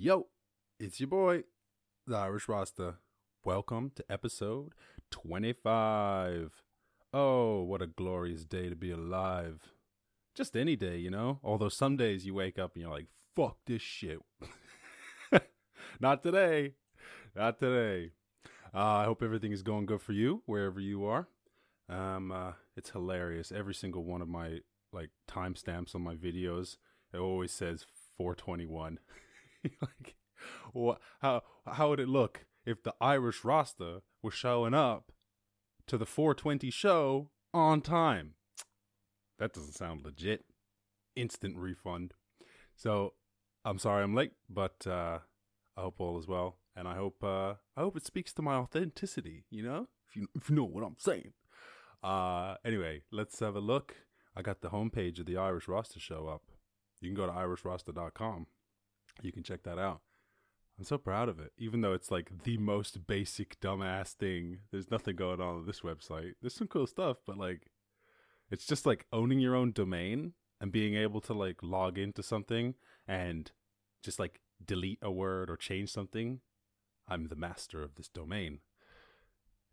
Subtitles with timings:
[0.00, 0.28] Yo,
[0.78, 1.42] it's your boy,
[2.06, 2.98] the Irish Rasta.
[3.44, 4.72] Welcome to episode
[5.10, 6.62] 25.
[7.12, 9.72] Oh, what a glorious day to be alive.
[10.36, 11.40] Just any day, you know?
[11.42, 14.20] Although some days you wake up and you're like, fuck this shit.
[16.00, 16.74] Not today.
[17.34, 18.12] Not today.
[18.72, 21.26] Uh, I hope everything is going good for you, wherever you are.
[21.88, 23.50] Um, uh, it's hilarious.
[23.50, 24.60] Every single one of my
[24.92, 26.76] like timestamps on my videos,
[27.12, 27.84] it always says
[28.16, 29.00] 421.
[29.80, 30.16] like,
[30.72, 31.00] what?
[31.20, 35.12] How how would it look if the Irish Rasta was showing up
[35.86, 38.34] to the 420 show on time?
[39.38, 40.44] That doesn't sound legit.
[41.16, 42.14] Instant refund.
[42.76, 43.14] So
[43.64, 45.18] I'm sorry I'm late, but uh,
[45.76, 48.54] I hope all is well, and I hope uh, I hope it speaks to my
[48.54, 49.44] authenticity.
[49.50, 51.32] You know, if you if you know what I'm saying.
[52.02, 53.96] Uh, anyway, let's have a look.
[54.36, 56.42] I got the homepage of the Irish Rasta show up.
[57.00, 58.46] You can go to irishrasta.com.
[59.22, 60.00] You can check that out.
[60.78, 64.58] I'm so proud of it, even though it's like the most basic dumbass thing.
[64.70, 66.34] There's nothing going on on this website.
[66.40, 67.70] There's some cool stuff, but like,
[68.50, 72.74] it's just like owning your own domain and being able to like log into something
[73.06, 73.50] and
[74.02, 76.40] just like delete a word or change something.
[77.08, 78.60] I'm the master of this domain.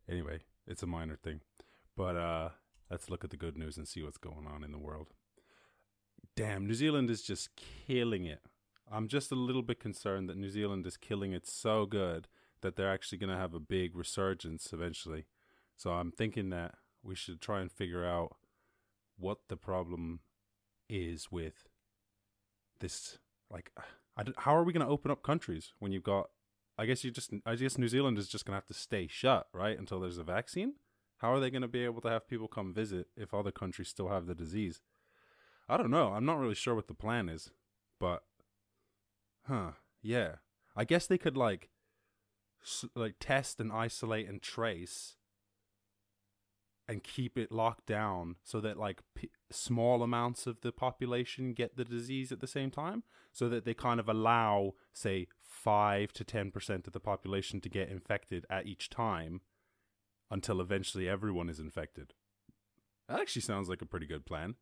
[0.09, 1.41] Anyway, it's a minor thing.
[1.95, 2.49] But uh
[2.89, 5.09] let's look at the good news and see what's going on in the world.
[6.35, 8.41] Damn, New Zealand is just killing it.
[8.91, 12.27] I'm just a little bit concerned that New Zealand is killing it so good
[12.61, 15.25] that they're actually going to have a big resurgence eventually.
[15.75, 18.35] So I'm thinking that we should try and figure out
[19.17, 20.19] what the problem
[20.89, 21.67] is with
[22.79, 23.17] this
[23.49, 23.71] like
[24.37, 26.29] how are we going to open up countries when you've got
[26.77, 29.07] I guess you just I guess New Zealand is just going to have to stay
[29.07, 30.73] shut, right, until there's a vaccine?
[31.19, 33.87] How are they going to be able to have people come visit if other countries
[33.87, 34.81] still have the disease?
[35.69, 36.09] I don't know.
[36.09, 37.51] I'm not really sure what the plan is,
[37.99, 38.23] but
[39.47, 40.35] huh, yeah.
[40.75, 41.69] I guess they could like
[42.63, 45.15] s- like test and isolate and trace
[46.87, 51.77] and keep it locked down so that like p- small amounts of the population get
[51.77, 56.23] the disease at the same time so that they kind of allow say 5 to
[56.23, 59.41] 10% of the population to get infected at each time
[60.29, 62.13] until eventually everyone is infected.
[63.07, 64.55] That actually sounds like a pretty good plan.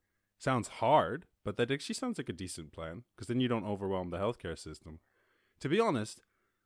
[0.44, 4.10] Sounds hard, but that actually sounds like a decent plan because then you don't overwhelm
[4.10, 5.00] the healthcare system.
[5.62, 6.20] To be honest,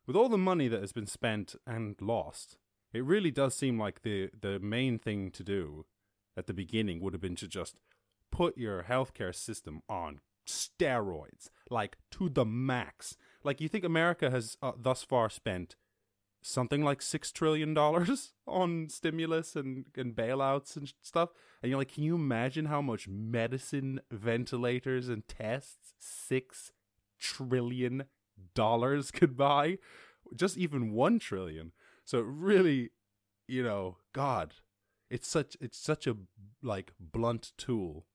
[0.08, 2.58] with all the money that has been spent and lost,
[2.92, 5.86] it really does seem like the the main thing to do
[6.36, 7.76] at the beginning would have been to just
[8.32, 13.16] put your healthcare system on steroids, like to the max.
[13.44, 15.76] Like you think America has uh, thus far spent
[16.42, 21.30] something like six trillion dollars on stimulus and, and bailouts and stuff.
[21.62, 26.72] And you're like, can you imagine how much medicine, ventilators, and tests six
[27.20, 28.06] trillion
[28.54, 29.78] dollars could buy?
[30.36, 31.72] Just even one trillion.
[32.04, 32.92] So really,
[33.48, 34.56] you know, God,
[35.10, 36.16] it's such it's such a
[36.62, 38.06] like blunt tool.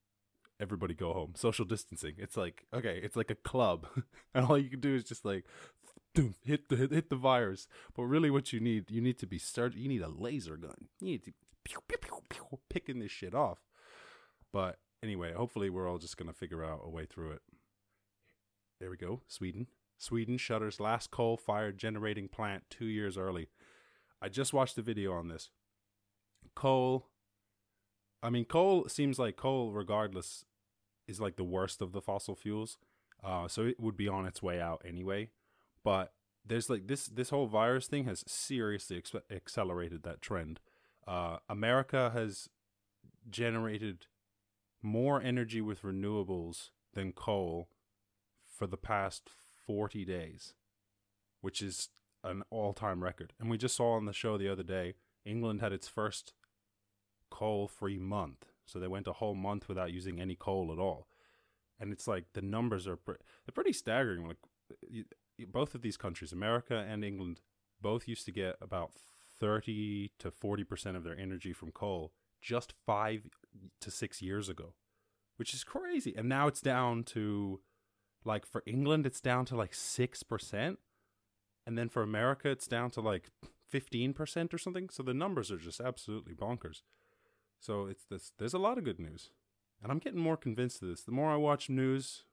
[0.61, 1.33] Everybody go home.
[1.37, 2.15] Social distancing.
[2.19, 3.87] It's like okay, it's like a club,
[4.35, 5.45] and all you can do is just like
[6.15, 7.69] doom, hit the hit the virus.
[7.95, 9.75] But really, what you need, you need to be start.
[9.75, 10.89] You need a laser gun.
[11.01, 11.33] You need to
[11.65, 13.59] pew, pew, pew, pew, picking this shit off.
[14.53, 17.43] But anyway, hopefully, we're all just gonna figure out a way through it.
[18.81, 19.23] There we go.
[19.29, 19.69] Sweden.
[19.99, 23.49] Sweden shutters last coal-fired generating plant two years early.
[24.21, 25.51] I just watched the video on this.
[26.57, 27.07] Coal.
[28.21, 30.45] I mean, coal seems like coal, regardless,
[31.07, 32.79] is like the worst of the fossil fuels.
[33.23, 35.31] Uh, so it would be on its way out anyway
[35.85, 36.13] but
[36.45, 40.61] there's like this this whole virus thing has seriously ex- accelerated that trend.
[41.07, 42.49] Uh, America has
[43.29, 44.07] generated
[44.83, 47.69] more energy with renewables than coal
[48.45, 49.31] for the past
[49.67, 50.55] 40 days,
[51.41, 51.89] which is
[52.25, 53.33] an all-time record.
[53.41, 54.95] And we just saw on the show the other day,
[55.25, 56.35] England had its first
[57.31, 58.47] coal-free month.
[58.67, 61.09] So they went a whole month without using any coal at all.
[61.81, 64.29] And it's like the numbers are pre- they're pretty staggering.
[64.29, 64.37] Like
[65.49, 67.41] both of these countries, America and England,
[67.81, 68.93] both used to get about
[69.41, 73.29] 30 to 40% of their energy from coal just five
[73.81, 74.75] to six years ago,
[75.37, 76.15] which is crazy.
[76.17, 77.61] And now it's down to,
[78.25, 80.77] like, for England, it's down to like 6%.
[81.65, 83.31] And then for America, it's down to like
[83.73, 84.89] 15% or something.
[84.91, 86.83] So the numbers are just absolutely bonkers.
[87.61, 89.31] So it's this, there's a lot of good news.
[89.83, 91.03] And I'm getting more convinced of this.
[91.03, 92.25] The more I watch news,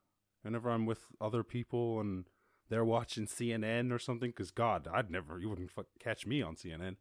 [0.41, 2.25] whenever I'm with other people and
[2.69, 4.29] they're watching CNN or something.
[4.31, 6.95] Because God, I'd never, you wouldn't catch me on CNN.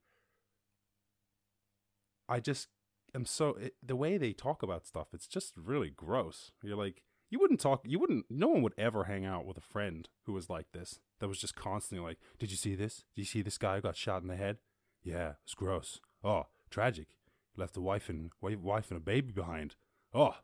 [2.28, 2.68] I just
[3.14, 5.08] am so it, the way they talk about stuff.
[5.12, 6.52] It's just really gross.
[6.62, 7.82] You're like, you wouldn't talk.
[7.86, 8.26] You wouldn't.
[8.30, 10.98] No one would ever hang out with a friend who was like this.
[11.20, 13.04] That was just constantly like, "Did you see this?
[13.14, 14.58] Did you see this guy who got shot in the head?
[15.02, 16.00] Yeah, it's gross.
[16.24, 17.08] Oh, tragic.
[17.56, 19.76] Left a wife and wife and a baby behind.
[20.14, 20.36] Oh,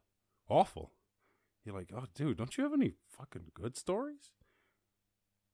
[0.48, 0.92] awful."
[1.64, 4.32] You're like, "Oh, dude, don't you have any fucking good stories?"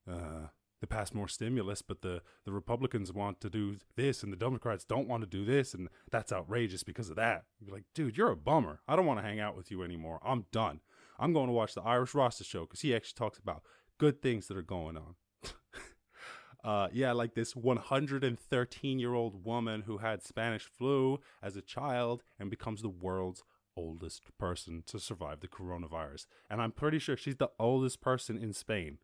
[0.09, 0.49] Uh,
[0.81, 4.85] they pass more stimulus, but the, the Republicans want to do this and the Democrats
[4.85, 7.45] don't want to do this, and that's outrageous because of that.
[7.61, 8.81] You're like, dude, you're a bummer.
[8.89, 10.21] I don't want to hang out with you anymore.
[10.25, 10.81] I'm done.
[11.19, 13.63] I'm going to watch the Irish Rasta show because he actually talks about
[13.99, 15.15] good things that are going on.
[16.65, 22.23] uh, yeah, like this 113 year old woman who had Spanish flu as a child
[22.39, 23.43] and becomes the world's
[23.77, 26.25] oldest person to survive the coronavirus.
[26.49, 28.97] And I'm pretty sure she's the oldest person in Spain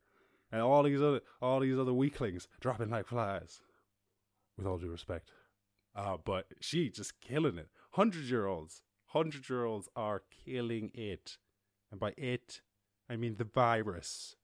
[0.51, 3.61] and all these other all these other weaklings dropping like flies.
[4.57, 5.31] With all due respect,
[5.95, 7.69] uh, but she just killing it.
[7.91, 11.37] Hundred year olds, hundred year olds are killing it,
[11.91, 12.63] and by it,
[13.11, 14.37] I mean the virus.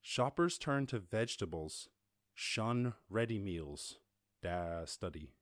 [0.00, 1.88] Shoppers turn to vegetables,
[2.34, 3.98] shun ready meals.
[4.42, 5.32] Da study.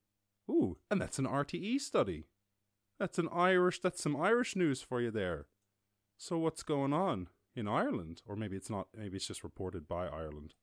[0.49, 2.27] Ooh, and that's an RTE study.
[2.99, 3.81] That's an Irish.
[3.81, 5.47] That's some Irish news for you there.
[6.17, 7.27] So what's going on?
[7.55, 8.87] In Ireland, or maybe it's not.
[8.95, 10.55] Maybe it's just reported by Ireland.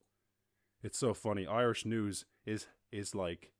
[0.83, 1.47] It's so funny.
[1.47, 3.53] Irish news is is like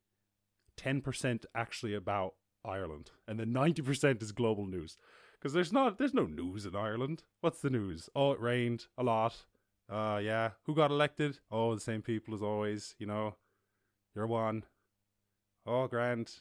[0.77, 2.35] ten percent actually about
[2.65, 4.97] Ireland, and then ninety percent is global news.
[5.39, 7.23] Because there's not there's no news in Ireland.
[7.41, 8.09] What's the news?
[8.15, 9.45] Oh, it rained a lot.
[9.89, 10.51] Uh, yeah.
[10.65, 11.39] Who got elected?
[11.51, 12.95] Oh, the same people as always.
[12.99, 13.37] You know,
[14.15, 14.65] you're one.
[15.67, 16.33] Oh, grand.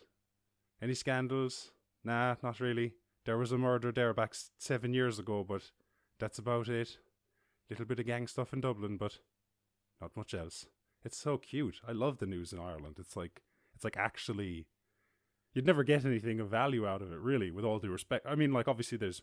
[0.82, 1.72] Any scandals?
[2.04, 2.94] Nah, not really.
[3.26, 5.72] There was a murder there back seven years ago, but
[6.20, 6.98] that's about it.
[7.70, 9.20] Little bit of gang stuff in Dublin, but
[10.02, 10.66] not much else.
[11.04, 11.82] It's so cute.
[11.88, 12.96] I love the news in Ireland.
[13.00, 13.42] It's like
[13.76, 14.68] it's like actually
[15.54, 18.26] you'd never get anything of value out of it, really, with all due respect.
[18.28, 19.22] I mean, like obviously there's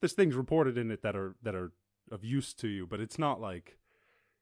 [0.00, 1.72] there's things reported in it that are that are
[2.10, 3.78] of use to you, but it's not like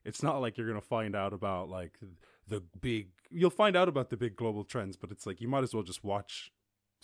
[0.05, 1.99] it's not like you're gonna find out about like
[2.47, 5.65] the big you'll find out about the big global trends, but it's like you might
[5.65, 6.53] as well just watch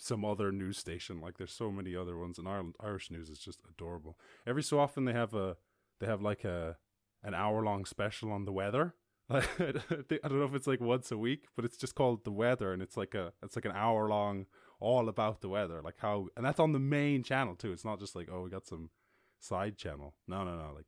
[0.01, 1.21] some other news station.
[1.21, 2.75] Like there's so many other ones in Ireland.
[2.79, 4.17] Irish news is just adorable.
[4.47, 5.57] Every so often they have a
[5.99, 6.77] they have like a
[7.23, 8.95] an hour long special on the weather.
[9.29, 12.73] I don't know if it's like once a week, but it's just called the weather,
[12.73, 14.47] and it's like a it's like an hour long
[14.79, 17.71] all about the weather, like how, and that's on the main channel too.
[17.71, 18.89] It's not just like oh we got some
[19.39, 20.15] side channel.
[20.27, 20.73] No, no, no.
[20.75, 20.87] Like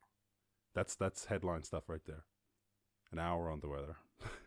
[0.74, 2.26] that's that's headline stuff right there.
[3.12, 3.98] An hour on the weather.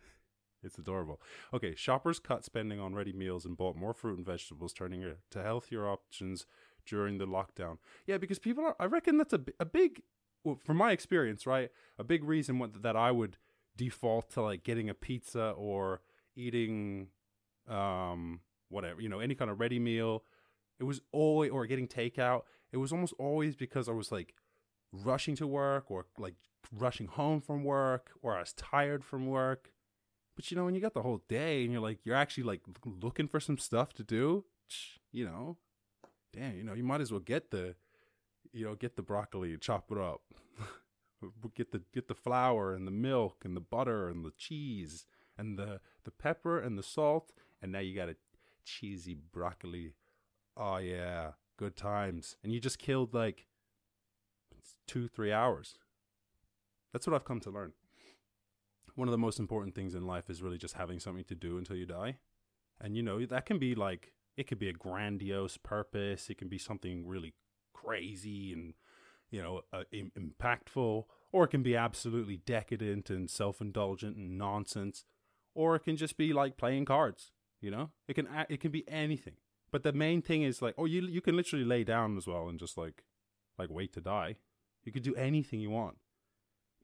[0.66, 1.20] It's adorable.
[1.54, 5.42] Okay, shoppers cut spending on ready meals and bought more fruit and vegetables, turning to
[5.42, 6.46] healthier options
[6.84, 7.78] during the lockdown.
[8.06, 10.02] Yeah, because people are, I reckon that's a, a big,
[10.44, 11.70] well, from my experience, right?
[11.98, 13.36] A big reason what, that I would
[13.76, 16.00] default to like getting a pizza or
[16.34, 17.08] eating,
[17.68, 20.24] um, whatever, you know, any kind of ready meal.
[20.78, 22.42] It was always, or getting takeout.
[22.72, 24.34] It was almost always because I was like
[24.92, 26.34] rushing to work or like
[26.72, 29.70] rushing home from work or I was tired from work
[30.36, 32.60] but you know, when you got the whole day and you're like, you're actually like
[32.84, 34.44] looking for some stuff to do,
[35.10, 35.56] you know,
[36.32, 37.74] damn, you know, you might as well get the,
[38.52, 40.20] you know, get the broccoli and chop it up.
[41.54, 45.06] get the get the flour and the milk and the butter and the cheese
[45.38, 48.16] and the the pepper and the salt and now you got a
[48.64, 49.94] cheesy broccoli.
[50.54, 52.36] Oh yeah, good times.
[52.44, 53.46] And you just killed like
[54.86, 55.78] 2 3 hours.
[56.92, 57.72] That's what I've come to learn
[58.96, 61.58] one of the most important things in life is really just having something to do
[61.58, 62.16] until you die.
[62.80, 66.48] And you know, that can be like it could be a grandiose purpose, it can
[66.48, 67.34] be something really
[67.72, 68.74] crazy and
[69.30, 75.04] you know, uh, Im- impactful, or it can be absolutely decadent and self-indulgent and nonsense,
[75.54, 77.90] or it can just be like playing cards, you know?
[78.08, 79.34] It can it can be anything.
[79.72, 82.48] But the main thing is like, oh, you you can literally lay down as well
[82.48, 83.04] and just like
[83.58, 84.36] like wait to die.
[84.84, 85.96] You could do anything you want.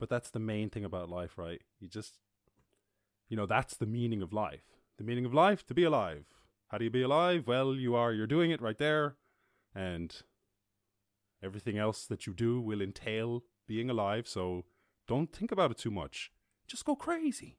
[0.03, 1.61] But that's the main thing about life, right?
[1.79, 2.19] You just,
[3.29, 4.65] you know, that's the meaning of life.
[4.99, 6.25] The meaning of life, to be alive.
[6.67, 7.47] How do you be alive?
[7.47, 9.15] Well, you are, you're doing it right there.
[9.77, 10.13] And
[11.41, 14.27] everything else that you do will entail being alive.
[14.27, 14.65] So
[15.07, 16.33] don't think about it too much.
[16.67, 17.59] Just go crazy.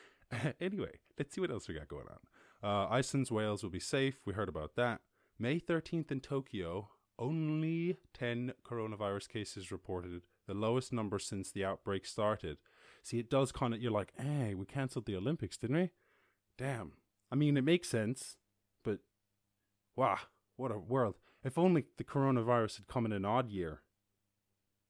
[0.62, 2.20] anyway, let's see what else we got going on.
[2.66, 4.22] Uh, Iceland's whales will be safe.
[4.24, 5.02] We heard about that.
[5.38, 12.06] May 13th in Tokyo, only 10 coronavirus cases reported the lowest number since the outbreak
[12.06, 12.58] started.
[13.02, 15.90] See, it does kind of, you're like, hey, we cancelled the Olympics, didn't we?
[16.58, 16.92] Damn.
[17.30, 18.36] I mean, it makes sense,
[18.84, 18.98] but
[19.96, 20.18] wow,
[20.56, 21.14] what a world.
[21.44, 23.82] If only the coronavirus had come in an odd year.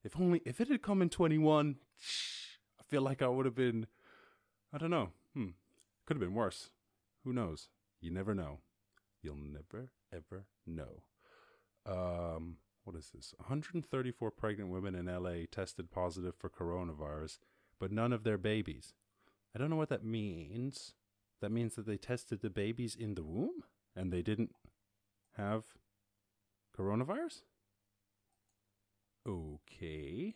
[0.04, 1.76] If only, if it had come in 21,
[2.80, 3.86] I feel like I would have been,
[4.72, 5.10] I don't know.
[5.34, 5.50] Hmm.
[6.06, 6.70] Could have been worse.
[7.24, 7.68] Who knows?
[8.00, 8.58] You never know.
[9.22, 11.04] You'll never, ever know.
[11.86, 13.34] Um, what is this?
[13.38, 17.38] 134 pregnant women in LA tested positive for coronavirus,
[17.78, 18.94] but none of their babies.
[19.54, 20.94] I don't know what that means.
[21.40, 24.54] That means that they tested the babies in the womb and they didn't
[25.36, 25.64] have
[26.78, 27.42] coronavirus?
[29.26, 30.34] Okay.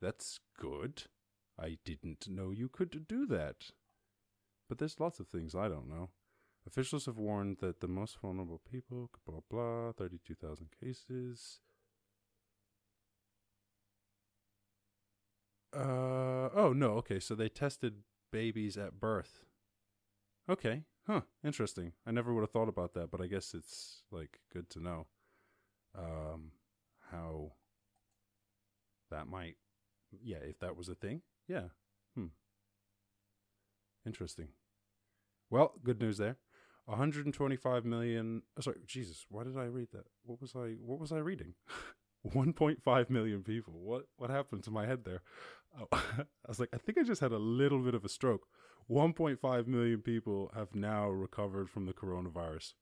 [0.00, 1.04] That's good.
[1.58, 3.72] I didn't know you could do that.
[4.68, 6.10] But there's lots of things I don't know.
[6.66, 11.60] Officials have warned that the most vulnerable people, blah, blah, 32,000 cases.
[15.74, 18.02] Uh, oh, no, okay, so they tested
[18.32, 19.40] babies at birth.
[20.48, 21.92] Okay, huh, interesting.
[22.06, 25.06] I never would have thought about that, but I guess it's, like, good to know
[25.96, 26.52] um,
[27.10, 27.52] how
[29.10, 29.56] that might,
[30.22, 31.22] yeah, if that was a thing.
[31.48, 31.68] Yeah,
[32.14, 32.26] hmm.
[34.06, 34.48] Interesting.
[35.50, 36.36] Well, good news there.
[36.86, 38.42] 125 million.
[38.58, 39.24] Oh, sorry, Jesus.
[39.28, 40.04] Why did I read that?
[40.24, 40.76] What was I?
[40.84, 41.54] What was I reading?
[42.26, 43.74] 1.5 million people.
[43.74, 44.06] What?
[44.16, 45.22] What happened to my head there?
[45.78, 48.46] Oh, I was like, I think I just had a little bit of a stroke.
[48.90, 52.74] 1.5 million people have now recovered from the coronavirus.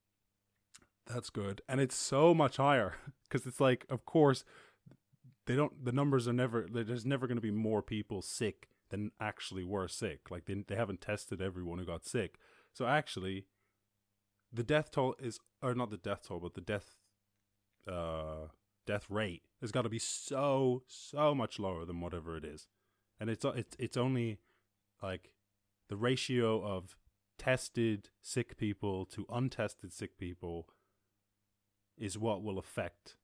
[1.07, 2.95] That's good, and it's so much higher
[3.29, 4.45] because it's like, of course,
[5.47, 5.85] they don't.
[5.85, 6.67] The numbers are never.
[6.71, 10.31] There's never going to be more people sick than actually were sick.
[10.31, 12.37] Like they they haven't tested everyone who got sick.
[12.73, 13.47] So actually,
[14.53, 16.97] the death toll is or not the death toll, but the death
[17.87, 18.49] uh
[18.87, 22.67] death rate has got to be so so much lower than whatever it is,
[23.21, 24.39] and it's it's it's only
[25.03, 25.31] like
[25.89, 26.97] the ratio of
[27.39, 30.69] tested sick people to untested sick people
[31.97, 33.17] is what will affect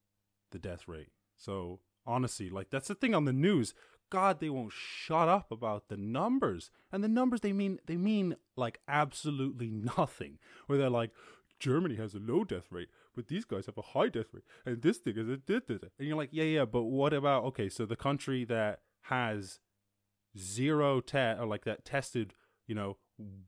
[0.51, 1.13] the death rate.
[1.37, 3.75] So honestly, like that's the thing on the news.
[4.15, 6.71] God, they won't shut up about the numbers.
[6.93, 10.39] And the numbers they mean they mean like absolutely nothing.
[10.67, 11.11] Where they're like,
[11.59, 14.83] Germany has a low death rate, but these guys have a high death rate, and
[14.83, 15.59] this thing is a da.
[15.69, 17.69] and you're like, yeah, yeah, but what about okay?
[17.69, 19.59] So the country that has
[20.39, 22.35] zero test or like that tested,
[22.69, 22.99] you know,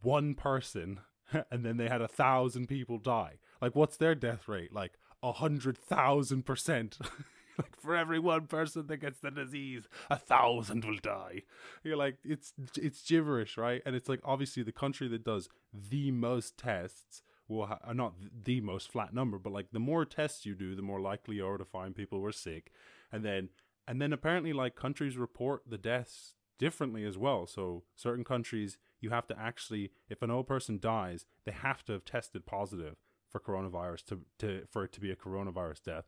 [0.02, 0.98] one person,
[1.52, 3.34] and then they had a thousand people die.
[3.62, 4.72] Like, what's their death rate?
[4.72, 6.98] Like a hundred thousand percent.
[7.58, 11.42] like for every one person that gets the disease, a thousand will die.
[11.82, 13.82] You're like, it's it's gibberish, right?
[13.86, 18.14] And it's like obviously the country that does the most tests will ha- uh, not
[18.44, 21.46] the most flat number, but like the more tests you do, the more likely you
[21.46, 22.72] are to find people who are sick,
[23.12, 23.48] and then
[23.86, 27.46] and then apparently like countries report the deaths differently as well.
[27.46, 31.92] So certain countries you have to actually, if an old person dies, they have to
[31.92, 32.96] have tested positive
[33.28, 36.06] for coronavirus to to for it to be a coronavirus death,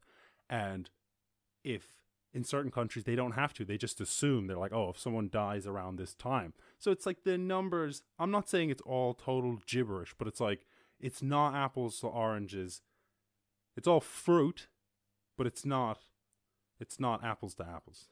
[0.48, 0.90] and
[1.68, 1.98] if
[2.32, 5.28] in certain countries they don't have to they just assume they're like oh if someone
[5.30, 6.52] dies around this time.
[6.78, 10.66] So it's like the numbers i'm not saying it's all total gibberish but it's like
[11.00, 12.82] it's not apples to oranges.
[13.76, 14.68] It's all fruit
[15.36, 15.98] but it's not
[16.80, 18.08] it's not apples to apples.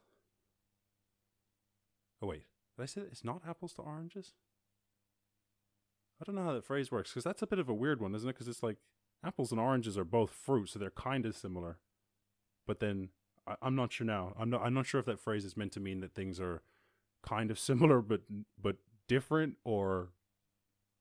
[2.23, 2.45] Oh wait
[2.77, 3.13] did i say that?
[3.13, 4.33] it's not apples to oranges?
[6.21, 8.15] I don't know how that phrase works because that's a bit of a weird one
[8.15, 8.33] isn't it?
[8.33, 8.79] Because it's like
[9.25, 11.79] apples and oranges are both fruit so they're kind of similar
[12.67, 13.11] but then
[13.47, 14.35] I, am not sure now.
[14.39, 14.63] I'm not.
[14.63, 16.63] I'm not sure if that phrase is meant to mean that things are
[17.23, 18.23] kind of similar but
[18.61, 18.77] but
[19.09, 20.11] different or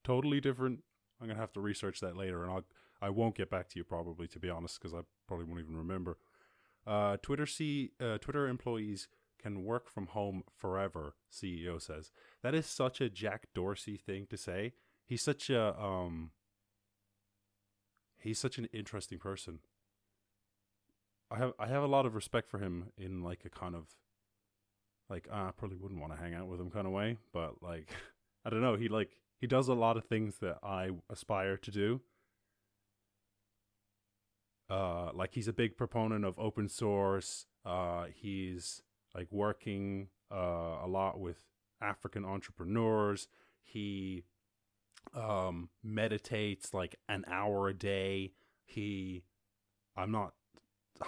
[0.04, 0.84] totally different.
[1.22, 2.66] I'm gonna have to research that later, and I'll
[3.02, 5.78] I won't get back to you probably to be honest because I probably won't even
[5.78, 6.18] remember.
[6.86, 9.08] Uh, Twitter C uh, Twitter employees
[9.42, 11.16] can work from home forever.
[11.32, 12.12] CEO says
[12.44, 14.74] that is such a Jack Dorsey thing to say.
[15.06, 16.32] He's such a um.
[18.18, 19.60] He's such an interesting person.
[21.32, 23.88] I have I have a lot of respect for him in like a kind of
[25.10, 27.62] like uh, I probably wouldn't want to hang out with him kind of way, but
[27.62, 27.90] like
[28.46, 31.72] I don't know, he like he does a lot of things that I aspire to
[31.72, 32.02] do.
[34.70, 37.46] Uh like he's a big proponent of open source.
[37.66, 38.82] Uh he's
[39.16, 41.44] like working uh a lot with
[41.82, 43.28] African entrepreneurs.
[43.64, 44.26] He
[45.14, 48.34] um meditates like an hour a day.
[48.66, 49.24] He
[49.96, 50.34] I'm not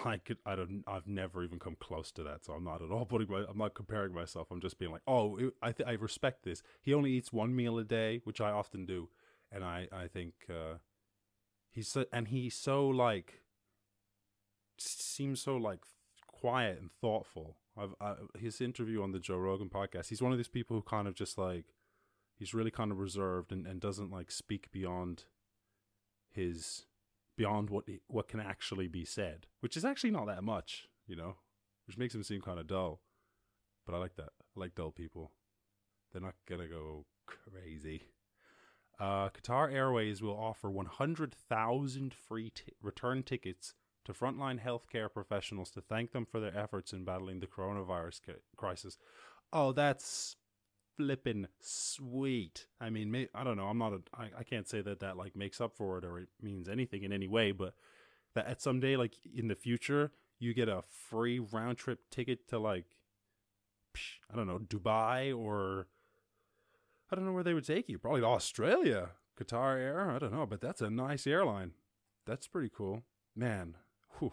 [0.04, 2.90] I could, I don't, I've never even come close to that, so I'm not at
[2.90, 4.48] all putting my, I'm not comparing myself.
[4.50, 6.62] I'm just being like, oh, I, th- I respect this.
[6.80, 9.08] He only eats one meal a day, which I often do,
[9.50, 10.78] and I, I think, uh,
[11.70, 13.42] he's so, and he's so like,
[14.78, 15.80] seems so like
[16.26, 17.56] quiet and thoughtful.
[17.76, 20.82] I've, I, his interview on the Joe Rogan podcast, he's one of these people who
[20.82, 21.66] kind of just like,
[22.36, 25.24] he's really kind of reserved and, and doesn't like speak beyond
[26.30, 26.84] his
[27.38, 31.36] beyond what what can actually be said, which is actually not that much, you know,
[31.86, 33.00] which makes him seem kind of dull.
[33.86, 34.30] But I like that.
[34.56, 35.30] I like dull people.
[36.12, 38.02] They're not gonna go crazy.
[38.98, 45.80] Uh, Qatar Airways will offer 100,000 free t- return tickets to frontline healthcare professionals to
[45.80, 48.98] thank them for their efforts in battling the coronavirus ca- crisis.
[49.52, 50.34] Oh, that's
[50.98, 52.66] flippin' sweet.
[52.80, 53.66] I mean, I don't know.
[53.66, 54.00] I'm not a.
[54.12, 57.04] I, I can't say that that like makes up for it or it means anything
[57.04, 57.74] in any way, but
[58.34, 62.58] that at someday, like in the future, you get a free round trip ticket to
[62.58, 62.84] like,
[64.30, 65.86] I don't know, Dubai or
[67.10, 67.98] I don't know where they would take you.
[67.98, 70.10] Probably Australia, Qatar Air.
[70.10, 71.72] I don't know, but that's a nice airline.
[72.26, 73.04] That's pretty cool,
[73.36, 73.76] man.
[74.18, 74.32] Whew.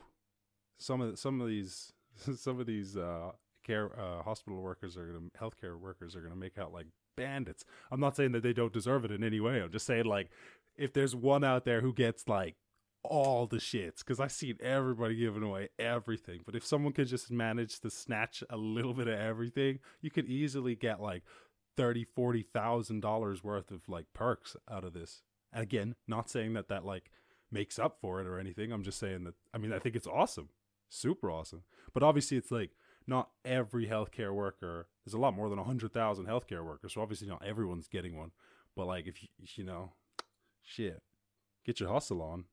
[0.77, 1.93] Some of some of these
[2.35, 3.31] some of these uh,
[3.65, 7.65] care uh, hospital workers are gonna healthcare workers are gonna make out like bandits.
[7.91, 9.61] I'm not saying that they don't deserve it in any way.
[9.61, 10.29] I'm just saying like
[10.77, 12.55] if there's one out there who gets like
[13.03, 16.41] all the shits because I've seen everybody giving away everything.
[16.45, 20.25] But if someone could just manage to snatch a little bit of everything, you could
[20.25, 21.23] easily get like
[21.77, 25.21] thirty, forty thousand dollars worth of like perks out of this.
[25.53, 27.11] And again, not saying that that like
[27.51, 28.71] makes up for it or anything.
[28.71, 30.49] I'm just saying that I mean I think it's awesome,
[30.89, 31.63] super awesome.
[31.93, 32.71] But obviously, it's like
[33.07, 34.87] not every healthcare worker.
[35.05, 38.31] There's a lot more than hundred thousand healthcare workers, so obviously not everyone's getting one.
[38.75, 39.93] But like if you you know,
[40.63, 41.01] shit,
[41.65, 42.45] get your hustle on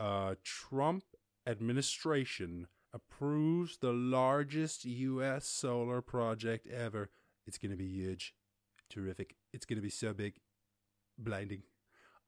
[0.00, 1.04] uh, Trump
[1.46, 5.46] administration approves the largest U.S.
[5.46, 7.10] solar project ever.
[7.46, 8.34] It's to be huge,
[8.88, 9.36] terrific.
[9.52, 10.34] It's to be so big,
[11.18, 11.62] blinding.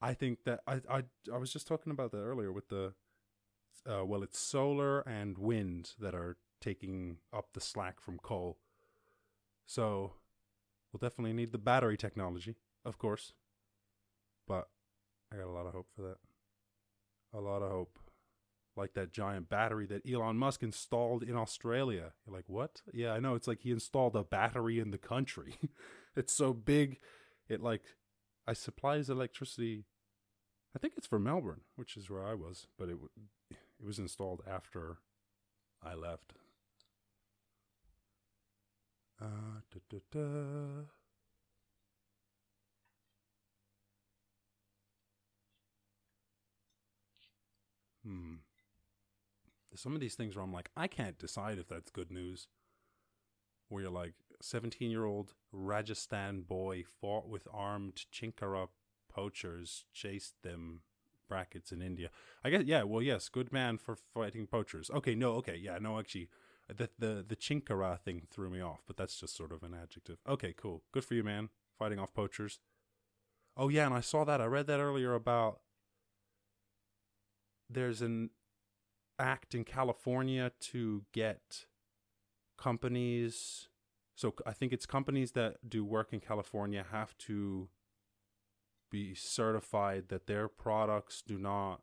[0.00, 2.92] I think that I I I was just talking about that earlier with the,
[3.88, 8.58] uh, well, it's solar and wind that are taking up the slack from coal.
[9.66, 10.14] So,
[10.92, 13.32] we'll definitely need the battery technology, of course.
[14.48, 14.68] But
[15.32, 16.16] I got a lot of hope for that
[17.34, 17.98] a lot of hope.
[18.74, 22.12] Like that giant battery that Elon Musk installed in Australia.
[22.26, 22.80] You're like, what?
[22.92, 23.34] Yeah, I know.
[23.34, 25.56] It's like he installed a battery in the country.
[26.16, 26.98] it's so big.
[27.50, 27.82] It like,
[28.46, 29.84] I supplies electricity.
[30.74, 32.96] I think it's for Melbourne, which is where I was, but it
[33.50, 34.98] it was installed after
[35.82, 36.32] I left.
[39.22, 40.84] Uh, da, da, da.
[48.04, 48.34] Hmm.
[49.74, 52.48] Some of these things where I'm like, I can't decide if that's good news.
[53.68, 58.68] Where you're like, 17 year old Rajasthan boy fought with armed Chinkara
[59.08, 60.80] poachers, chased them
[61.28, 62.10] brackets in India.
[62.44, 64.90] I guess yeah, well yes, good man for fighting poachers.
[64.90, 66.28] Okay, no, okay, yeah, no actually
[66.68, 70.18] the the the Chinkara thing threw me off, but that's just sort of an adjective.
[70.28, 70.82] Okay, cool.
[70.92, 71.48] Good for you, man.
[71.78, 72.58] Fighting off poachers.
[73.56, 74.40] Oh yeah, and I saw that.
[74.40, 75.60] I read that earlier about
[77.68, 78.30] there's an
[79.18, 81.66] act in California to get
[82.58, 83.68] companies
[84.14, 87.68] so I think it's companies that do work in California have to
[88.90, 91.80] be certified that their products do not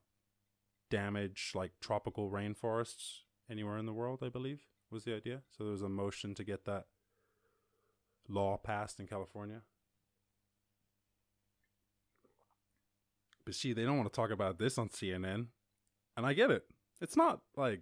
[0.90, 5.42] damage like tropical rainforests anywhere in the world, I believe was the idea.
[5.52, 6.86] So there was a motion to get that
[8.28, 9.62] law passed in California.
[13.46, 15.48] But see, they don't want to talk about this on CNN.
[16.16, 16.66] And I get it.
[17.02, 17.82] It's not like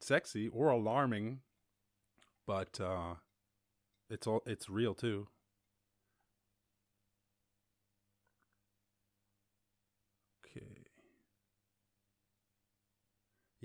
[0.00, 1.40] sexy or alarming,
[2.46, 3.14] but uh
[4.10, 5.28] it's all it's real too.
[10.44, 10.86] Okay.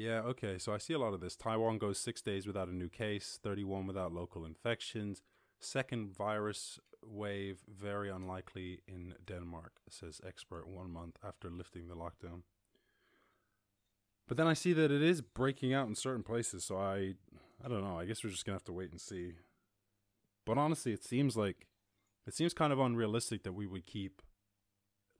[0.01, 0.57] Yeah, okay.
[0.57, 1.35] So I see a lot of this.
[1.35, 5.21] Taiwan goes 6 days without a new case, 31 without local infections.
[5.59, 12.41] Second virus wave very unlikely in Denmark, says expert 1 month after lifting the lockdown.
[14.27, 17.13] But then I see that it is breaking out in certain places, so I
[17.63, 17.99] I don't know.
[17.99, 19.33] I guess we're just gonna have to wait and see.
[20.47, 21.67] But honestly, it seems like
[22.25, 24.23] it seems kind of unrealistic that we would keep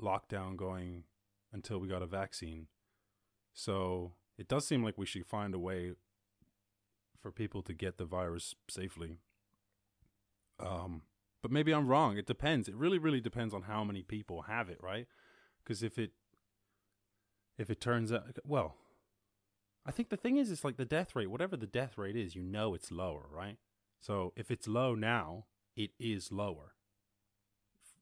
[0.02, 1.04] lockdown going
[1.54, 2.68] until we got a vaccine.
[3.54, 5.92] So it does seem like we should find a way
[7.22, 9.18] for people to get the virus safely.
[10.60, 11.04] Um,
[11.44, 12.18] but maybe I'm wrong.
[12.18, 12.68] It depends.
[12.68, 15.06] It really, really depends on how many people have it, right?
[15.64, 16.14] Because if it
[17.60, 18.78] if it turns out well,
[19.86, 22.36] I think the thing is, it's like the death rate, whatever the death rate is,
[22.36, 23.58] you know it's lower, right?
[24.00, 26.74] So if it's low now, it is lower.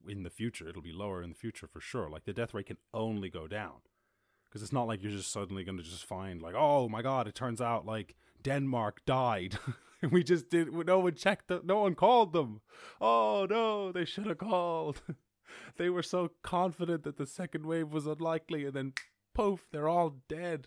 [0.08, 2.08] In the future, it'll be lower in the future for sure.
[2.08, 3.82] Like the death rate can only go down
[4.50, 7.28] because it's not like you're just suddenly going to just find like, oh my god,
[7.28, 9.56] it turns out like Denmark died.
[10.10, 10.72] we just did.
[10.72, 11.50] No one checked.
[11.64, 12.60] No one called them.
[13.00, 15.00] Oh no, they should have called.
[15.76, 18.92] they were so confident that the second wave was unlikely, and then
[19.34, 20.66] poof, they're all dead.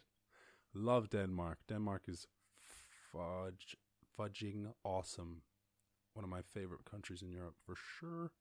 [0.73, 1.59] Love Denmark.
[1.67, 2.27] Denmark is
[3.11, 3.75] fudge
[4.17, 5.41] fudging awesome.
[6.13, 8.31] One of my favorite countries in Europe for sure.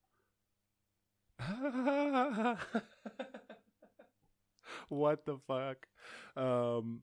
[4.92, 5.86] what the fuck?
[6.36, 7.02] Um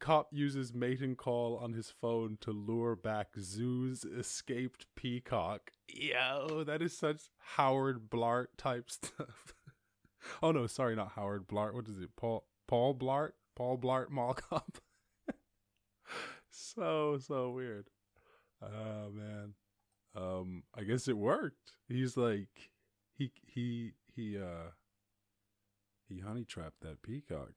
[0.00, 5.70] cop uses mating call on his phone to lure back zoo's escaped peacock.
[5.88, 7.22] Yo, that is such
[7.56, 9.54] Howard Blart type stuff.
[10.42, 11.74] oh no, sorry, not Howard Blart.
[11.74, 12.10] What is it?
[12.16, 13.32] Paul Paul Blart?
[13.54, 14.78] Paul Blart Mall Cop.
[16.50, 17.88] so so weird.
[18.62, 19.54] Oh man.
[20.14, 21.72] Um I guess it worked.
[21.88, 22.70] He's like
[23.14, 24.70] he he he uh
[26.08, 27.52] he honey trapped that peacock.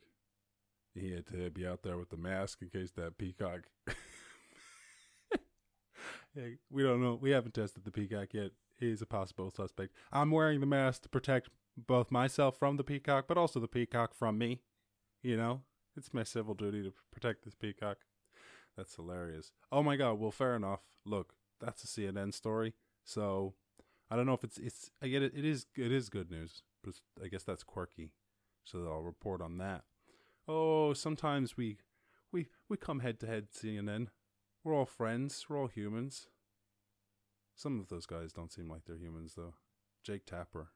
[0.94, 3.62] He had to be out there with the mask in case that peacock.
[6.36, 7.18] hey, we don't know.
[7.20, 8.52] We haven't tested the peacock yet.
[8.80, 9.94] He's a possible suspect.
[10.12, 14.14] I'm wearing the mask to protect both myself from the peacock, but also the peacock
[14.14, 14.62] from me.
[15.22, 15.62] You know,
[15.96, 17.98] it's my civil duty to protect this peacock.
[18.76, 19.52] That's hilarious.
[19.72, 20.20] Oh my god.
[20.20, 20.82] Well, fair enough.
[21.06, 22.74] Look, that's a CNN story.
[23.04, 23.54] So
[24.10, 24.92] I don't know if it's it's.
[25.02, 25.34] I get it.
[25.36, 26.64] It is it is good news.
[26.84, 28.12] But I guess that's quirky.
[28.64, 29.84] So I'll report on that.
[30.48, 31.78] Oh, sometimes we
[32.32, 34.08] we we come head to head CNN.
[34.64, 35.46] We're all friends.
[35.48, 36.28] We're all humans.
[37.56, 39.56] Some of those guys don't seem like they're humans though.
[40.04, 40.70] Jake Tapper.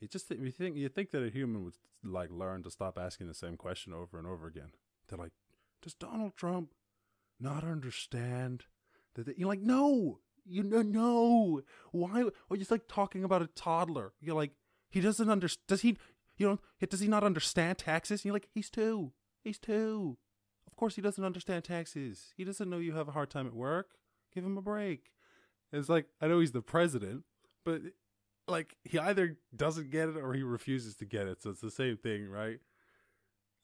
[0.00, 3.28] You just you think you think that a human would like learn to stop asking
[3.28, 4.72] the same question over and over again.
[5.08, 5.32] They're like,
[5.82, 6.74] does Donald Trump
[7.40, 8.64] not understand
[9.14, 9.26] that?
[9.26, 11.62] They, you're like, no, you know, no.
[11.92, 12.24] Why?
[12.50, 14.12] Or just like talking about a toddler.
[14.20, 14.52] You're like,
[14.90, 15.66] he doesn't understand.
[15.66, 15.96] Does he?
[16.36, 18.20] You know, does he not understand taxes?
[18.20, 19.12] And you're like, he's two.
[19.42, 20.18] He's two.
[20.66, 22.32] Of course he doesn't understand taxes.
[22.36, 23.92] He doesn't know you have a hard time at work.
[24.34, 25.12] Give him a break.
[25.72, 27.24] It's like, I know he's the president,
[27.64, 27.80] but
[28.48, 31.42] like he either doesn't get it or he refuses to get it.
[31.42, 32.58] So it's the same thing, right?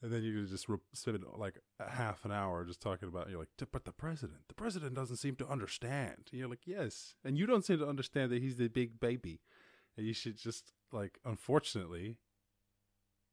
[0.03, 3.31] And then you just re- spend like half an hour just talking about.
[3.31, 6.29] You're like, but the president, the president doesn't seem to understand.
[6.31, 9.41] And you're like, yes, and you don't seem to understand that he's the big baby,
[9.97, 12.17] and you should just like, unfortunately,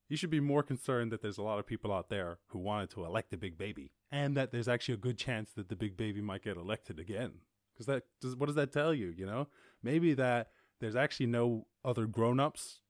[0.10, 2.90] you should be more concerned that there's a lot of people out there who wanted
[2.92, 5.96] to elect the big baby, and that there's actually a good chance that the big
[5.96, 7.34] baby might get elected again.
[7.74, 9.14] Because that does what does that tell you?
[9.16, 9.48] You know,
[9.84, 10.50] maybe that
[10.82, 12.82] there's actually no other grown-ups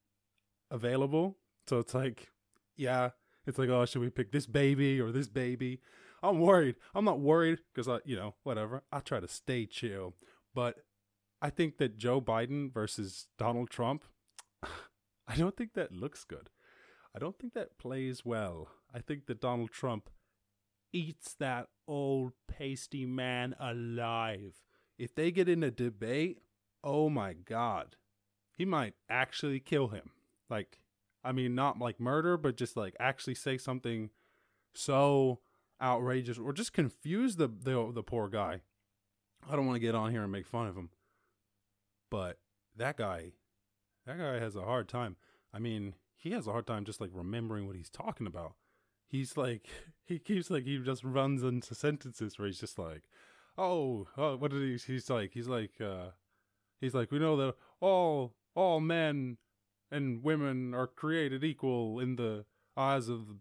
[0.71, 2.29] available, so it's like,
[2.77, 3.09] yeah,
[3.45, 5.81] it's like, oh, should we pick this baby or this baby?
[6.23, 6.75] I'm worried.
[6.95, 8.83] I'm not worried because I, you know, whatever.
[8.91, 10.15] I try to stay chill,
[10.53, 10.77] but
[11.41, 14.03] I think that Joe Biden versus Donald Trump,
[15.27, 16.49] I don't think that looks good.
[17.15, 18.69] I don't think that plays well.
[18.93, 20.09] I think that Donald Trump
[20.93, 24.63] eats that old pasty man alive.
[24.97, 26.39] If they get in a debate,
[26.83, 27.95] oh my god.
[28.57, 30.11] He might actually kill him.
[30.49, 30.81] Like
[31.23, 34.09] I mean not like murder, but just like actually say something
[34.73, 35.39] so
[35.81, 38.61] outrageous or just confuse the the, the poor guy.
[39.49, 40.89] I don't want to get on here and make fun of him.
[42.11, 42.39] But
[42.75, 43.31] that guy
[44.05, 45.15] that guy has a hard time.
[45.53, 48.53] I mean, he has a hard time just like remembering what he's talking about.
[49.07, 49.67] He's like
[50.05, 53.03] he keeps like he just runs into sentences where he's just like,
[53.57, 56.09] "Oh, oh what did he?" He's like, he's like, uh,
[56.79, 59.37] he's like, we know that all all men
[59.91, 62.45] and women are created equal in the
[62.77, 63.35] eyes of the,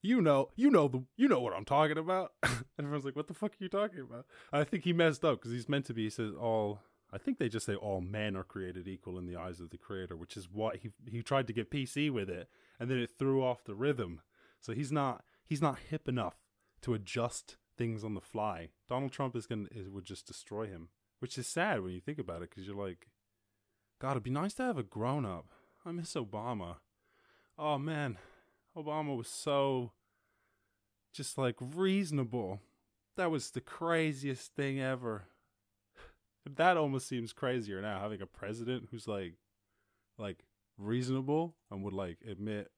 [0.00, 2.32] you know, you know the, you know what I'm talking about.
[2.42, 5.40] and everyone's like, "What the fuck are you talking about?" I think he messed up
[5.40, 6.04] because he's meant to be.
[6.04, 6.80] He says all
[7.12, 9.78] I think they just say all men are created equal in the eyes of the
[9.78, 12.48] creator, which is what he he tried to get PC with it,
[12.80, 14.20] and then it threw off the rhythm.
[14.60, 16.36] So he's not he's not hip enough
[16.82, 18.70] to adjust things on the fly.
[18.88, 20.88] Donald Trump is gonna would just destroy him,
[21.20, 23.08] which is sad when you think about it, because you're like,
[24.00, 25.46] God, it'd be nice to have a grown up.
[25.84, 26.76] I miss Obama.
[27.56, 28.18] Oh man,
[28.76, 29.92] Obama was so
[31.12, 32.60] just like reasonable.
[33.16, 35.28] That was the craziest thing ever
[36.54, 39.34] that almost seems crazier now having a president who's like
[40.18, 40.44] like
[40.78, 42.70] reasonable and would like admit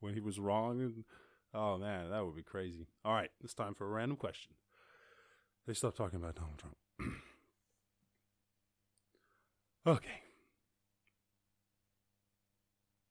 [0.00, 1.04] when he was wrong and
[1.54, 2.88] oh man that would be crazy.
[3.04, 4.52] All right it's time for a random question.
[5.66, 6.76] They stopped talking about donald trump.
[9.86, 10.22] Okay.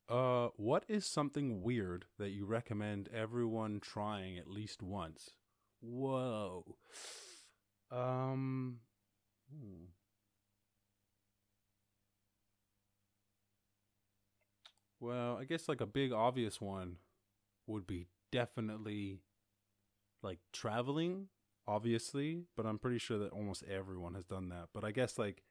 [0.10, 5.32] Uh what is something weird that you recommend everyone trying at least once?
[5.82, 6.78] Whoa.
[7.92, 8.80] Um
[15.00, 16.98] Well, I guess like a big obvious one
[17.68, 19.22] would be definitely
[20.24, 21.28] like traveling,
[21.68, 24.70] obviously, but I'm pretty sure that almost everyone has done that.
[24.74, 25.44] But I guess like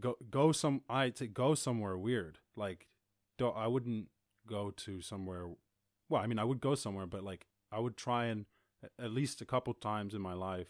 [0.00, 2.38] go go some I'd say go somewhere weird.
[2.56, 2.88] Like
[3.38, 4.08] don't I wouldn't
[4.46, 5.48] go to somewhere
[6.08, 8.46] well, I mean I would go somewhere, but like I would try and
[8.98, 10.68] at least a couple times in my life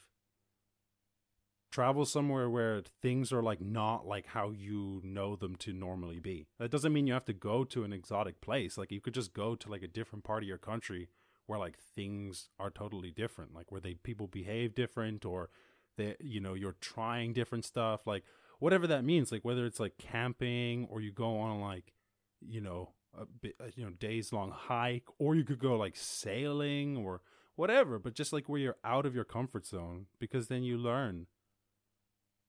[1.75, 6.47] travel somewhere where things are like not like how you know them to normally be.
[6.61, 8.79] That doesn't mean you have to go to an exotic place.
[8.79, 11.09] Like you could just go to like a different part of your country
[11.47, 15.51] where like things are totally different, like where they people behave different or
[15.97, 18.23] that you know you're trying different stuff, like
[18.61, 21.93] whatever that means, like whether it's like camping or you go on like
[22.41, 25.97] you know a bit, uh, you know days long hike or you could go like
[25.97, 27.21] sailing or
[27.57, 31.27] whatever, but just like where you're out of your comfort zone because then you learn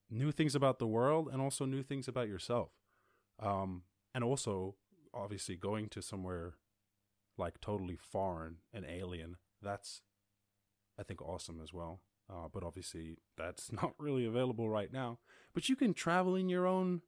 [0.10, 2.70] new things about the world and also new things about yourself.
[3.42, 4.76] Um, and also,
[5.14, 6.56] obviously, going to somewhere
[7.38, 10.02] like totally foreign and alien, that's,
[10.98, 12.02] I think, awesome as well.
[12.30, 15.20] Uh, but obviously, that's not really available right now.
[15.54, 17.02] But you can travel in your own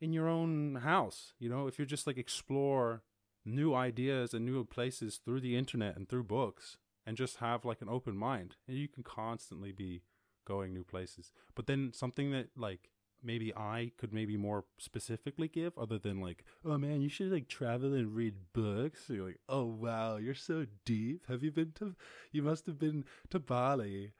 [0.00, 3.02] in your own house you know if you're just like explore
[3.44, 6.76] new ideas and new places through the internet and through books
[7.06, 10.02] and just have like an open mind and you can constantly be
[10.48, 11.32] going new places.
[11.54, 16.44] But then something that like maybe i could maybe more specifically give other than like
[16.64, 19.04] oh man you should like travel and read books.
[19.08, 21.26] You're like oh wow you're so deep.
[21.28, 21.94] Have you been to
[22.32, 24.12] you must have been to bali.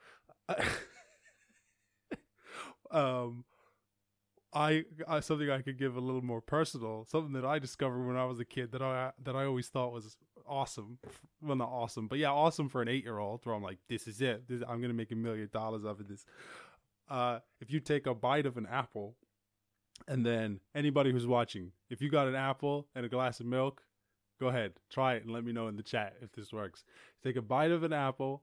[2.91, 3.45] Um
[4.53, 8.17] I, I something I could give a little more personal, something that I discovered when
[8.17, 10.17] I was a kid that I that I always thought was
[10.49, 10.99] awesome.
[11.43, 13.45] Well, not awesome, but yeah, awesome for an eight year old.
[13.45, 14.49] Where I'm like, this is it.
[14.49, 16.25] This, I'm gonna make a million dollars off of this.
[17.09, 19.17] Uh, if you take a bite of an apple,
[20.07, 23.83] and then anybody who's watching, if you got an apple and a glass of milk,
[24.41, 26.85] go ahead, try it and let me know in the chat if this works.
[27.23, 28.43] Take a bite of an apple,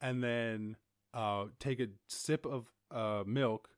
[0.00, 0.76] and then
[1.14, 3.68] uh, take a sip of uh, milk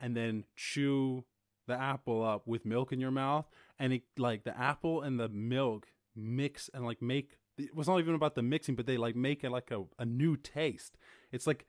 [0.00, 1.24] and then chew
[1.66, 3.46] the apple up with milk in your mouth
[3.78, 7.98] and it like the apple and the milk mix and like make it was not
[7.98, 10.96] even about the mixing but they like make it like a, a new taste.
[11.32, 11.66] It's like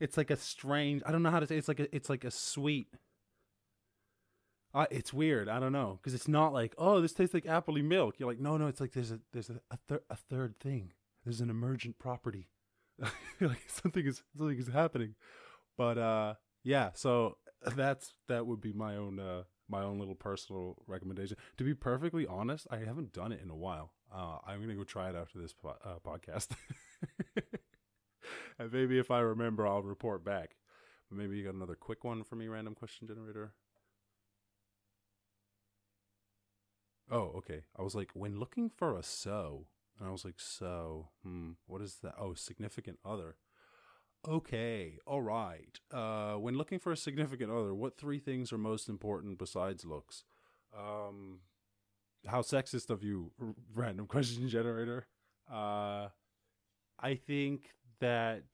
[0.00, 2.24] it's like a strange i don't know how to say it's like a, it's like
[2.24, 2.88] a sweet
[4.74, 7.84] uh, it's weird i don't know because it's not like oh this tastes like appley
[7.84, 8.14] milk.
[8.18, 10.92] You're like no no it's like there's a there's a, a, thir- a third thing.
[11.24, 12.48] There's an emergent property.
[13.40, 15.14] Like something is something is happening.
[15.76, 17.36] But uh yeah so
[17.76, 21.36] that's that would be my own uh my own little personal recommendation.
[21.58, 23.92] To be perfectly honest i haven't done it in a while.
[24.14, 26.48] Uh i'm gonna go try it after this po- uh, podcast.
[28.58, 30.56] And maybe if i remember i'll report back.
[31.10, 33.52] But maybe you got another quick one for me random question generator?
[37.10, 37.62] Oh okay.
[37.78, 39.66] I was like when looking for a so
[39.98, 42.14] and i was like so hmm what is that?
[42.18, 43.36] Oh significant other
[44.28, 45.80] Okay, all right.
[45.90, 50.22] Uh, when looking for a significant other, what three things are most important besides looks?
[50.76, 51.40] Um,
[52.26, 55.06] how sexist of you, r- random question generator.
[55.52, 56.08] Uh,
[57.00, 58.44] I think that.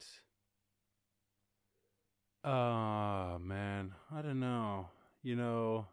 [2.45, 4.89] Uh, man, I don't know.
[5.23, 5.87] You know,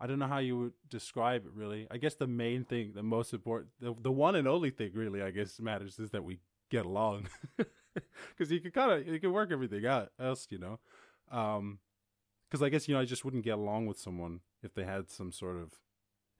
[0.00, 1.86] I don't know how you would describe it really.
[1.90, 5.22] I guess the main thing, the most important, the, the one and only thing really,
[5.22, 6.38] I guess matters is that we
[6.70, 7.28] get along.
[8.36, 10.78] because you could kind of you could work everything out else, you know.
[11.30, 11.78] Um,
[12.48, 15.10] because I guess you know I just wouldn't get along with someone if they had
[15.10, 15.74] some sort of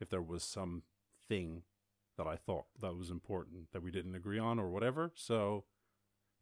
[0.00, 0.82] if there was some
[1.28, 1.62] thing
[2.16, 5.12] that I thought that was important that we didn't agree on or whatever.
[5.14, 5.64] So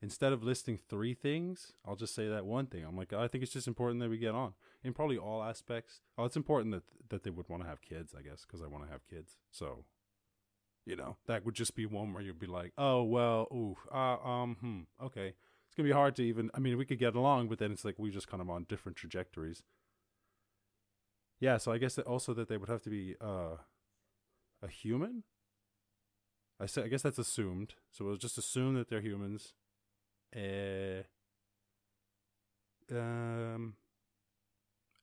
[0.00, 2.84] instead of listing three things, I'll just say that one thing.
[2.84, 6.00] I'm like, I think it's just important that we get on in probably all aspects.
[6.16, 8.68] Oh, it's important that that they would want to have kids, I guess, because I
[8.68, 9.36] want to have kids.
[9.50, 9.84] So
[10.88, 14.16] you know, that would just be one where you'd be like, oh well, ooh, uh,
[14.26, 15.34] um, hmm, okay.
[15.66, 16.50] It's gonna be hard to even.
[16.54, 18.64] I mean, we could get along, but then it's like we just kind of on
[18.68, 19.62] different trajectories.
[21.40, 23.56] Yeah, so I guess that also that they would have to be uh,
[24.62, 25.24] a human.
[26.58, 27.74] I say, I guess that's assumed.
[27.92, 29.52] So we'll just assume that they're humans.
[30.34, 31.02] Uh,
[32.90, 33.74] um,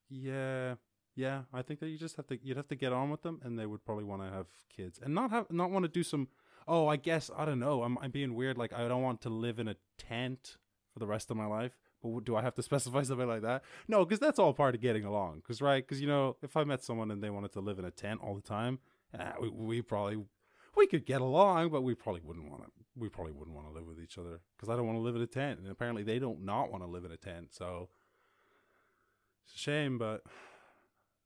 [0.10, 0.76] yeah,
[1.16, 3.40] yeah, I think that you just have to you'd have to get on with them,
[3.44, 6.04] and they would probably want to have kids and not have not want to do
[6.04, 6.28] some.
[6.68, 7.84] Oh, I guess I don't know.
[7.84, 8.58] I'm I'm being weird.
[8.58, 10.58] Like I don't want to live in a tent
[10.94, 11.78] for the rest of my life.
[12.04, 13.64] But do I have to specify something like that?
[13.88, 15.38] No, because that's all part of getting along.
[15.38, 17.86] Because right, because you know, if I met someone and they wanted to live in
[17.86, 18.80] a tent all the time,
[19.18, 20.24] eh, we, we probably
[20.76, 22.70] we could get along, but we probably wouldn't want to.
[22.98, 25.16] We probably wouldn't want to live with each other because I don't want to live
[25.16, 27.54] in a tent, and apparently they don't not want to live in a tent.
[27.54, 27.90] So
[29.46, 30.24] it's a shame, but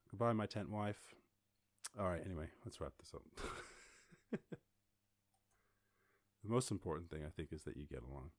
[0.10, 1.00] Goodbye, my tent wife.
[2.00, 3.24] All right, anyway, let's wrap this up.
[4.32, 4.40] the
[6.50, 8.32] most important thing I think is that you get along.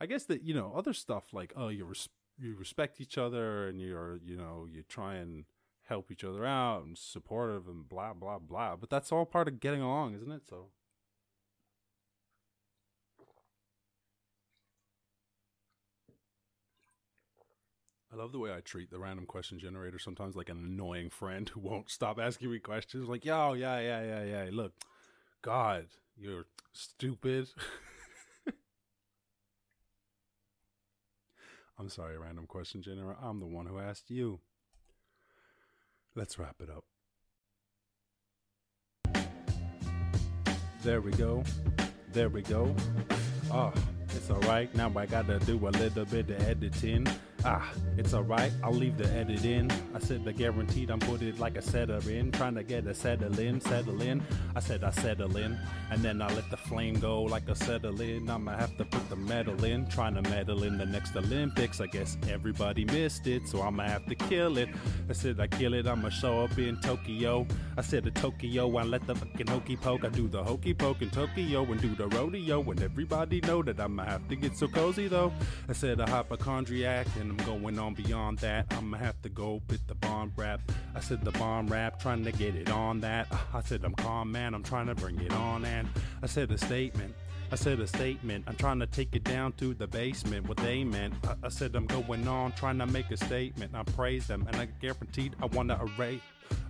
[0.00, 3.68] I guess that you know other stuff like oh you res- you respect each other
[3.68, 5.44] and you're you know you try and
[5.84, 8.76] help each other out and supportive and blah blah blah.
[8.76, 10.42] But that's all part of getting along, isn't it?
[10.48, 10.68] So
[18.14, 21.48] I love the way I treat the random question generator sometimes like an annoying friend
[21.48, 23.08] who won't stop asking me questions.
[23.08, 24.50] Like, yo, yeah, yeah, yeah, yeah.
[24.52, 24.72] Look,
[25.42, 27.48] God, You're stupid.
[31.78, 33.16] I'm sorry, random question generator.
[33.20, 34.38] I'm the one who asked you.
[36.14, 36.84] Let's wrap it up.
[40.84, 41.42] There we go.
[42.12, 42.76] There we go.
[43.50, 43.72] Oh,
[44.10, 44.72] it's alright.
[44.76, 47.08] Now I gotta do a little bit of editing.
[47.46, 49.70] Ah, it's alright, I'll leave the edit in.
[49.94, 52.32] I said the guaranteed I'm put it like a setter in.
[52.32, 54.22] Trying to get a settle in, settle in.
[54.56, 55.58] I said I settle in.
[55.90, 58.30] And then I let the flame go like a settle in.
[58.30, 59.86] I'ma have to put the medal in.
[59.88, 61.82] Trying to medal in the next Olympics.
[61.82, 64.70] I guess everybody missed it, so I'ma have to kill it.
[65.10, 67.46] I said I kill it, I'ma show up in Tokyo.
[67.76, 70.04] I said to Tokyo, I let the fucking hokey poke.
[70.04, 72.62] I do the hokey poke in Tokyo and do the rodeo.
[72.70, 75.30] And everybody know that I'ma have to get so cozy though.
[75.68, 78.66] I said a hypochondriac and I'm going on beyond that.
[78.70, 80.60] I'ma have to go with the bomb rap.
[80.94, 83.26] I said the bomb rap, trying to get it on that.
[83.32, 85.64] Uh, I said I'm calm, man, I'm trying to bring it on.
[85.64, 85.88] And
[86.22, 87.12] I said a statement.
[87.50, 88.44] I said a statement.
[88.46, 90.48] I'm trying to take it down to the basement.
[90.48, 91.14] What they meant.
[91.24, 93.74] I, I said I'm going on, trying to make a statement.
[93.74, 96.20] I praise them, and I guaranteed I wanna erase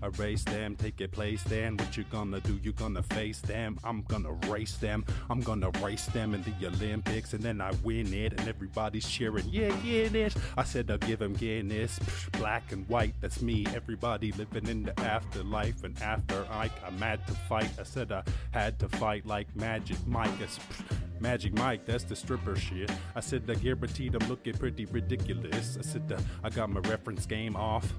[0.02, 1.76] erase them, take a place then.
[1.76, 2.58] What you gonna do?
[2.62, 3.78] You gonna face them?
[3.84, 5.04] I'm gonna race them.
[5.30, 9.46] I'm gonna race them in the Olympics, and then I win it, and everybody's cheering.
[9.48, 10.34] Yeah, Guinness.
[10.56, 11.98] I said I'll give them Guinness.
[12.32, 13.66] Black and white, that's me.
[13.74, 17.70] Everybody living in the afterlife, and after I'm mad to fight.
[17.78, 20.38] I said I had to fight like Magic Mike.
[20.38, 20.58] That's
[21.20, 22.90] Magic Mike, that's the stripper shit.
[23.14, 25.78] I said the guaranteed I'm looking pretty ridiculous.
[25.78, 27.92] I said I got my reference game off.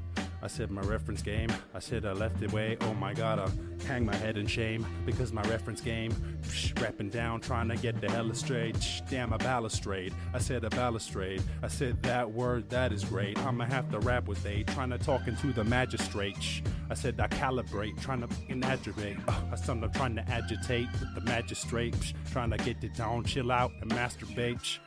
[0.45, 1.49] I said my reference game.
[1.73, 2.77] I said I left it way.
[2.81, 3.49] Oh my god, I
[3.87, 6.11] hang my head in shame because my reference game.
[6.43, 8.75] Psh, rapping down, trying to get the hell straight.
[8.75, 10.13] Psh, damn, a balustrade.
[10.35, 11.41] I said a balustrade.
[11.63, 13.39] I said that word, that is great.
[13.39, 16.39] I'ma have to rap with they trying to talk into the magistrate.
[16.39, 16.61] Shh.
[16.91, 19.17] I said I calibrate, trying to agitate.
[19.27, 21.95] Uh, I said I'm trying to agitate with the magistrate.
[21.95, 24.77] Psh, trying to get it down, chill out and masturbate.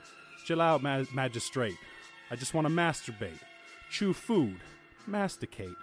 [0.45, 1.75] Chill out, ma- magistrate.
[2.31, 3.41] I just want to masturbate.
[3.91, 4.61] Chew food
[5.09, 5.77] masticate,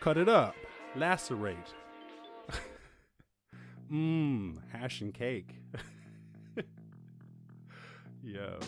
[0.00, 0.54] cut it up,
[0.96, 1.56] lacerate.
[3.92, 5.54] Mmm, hash and cake.
[8.22, 8.58] Yo.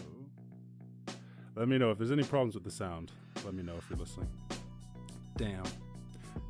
[1.55, 3.13] Let me know if there's any problems with the sound.
[3.45, 4.31] Let me know if you're listening.
[5.37, 5.65] Damn.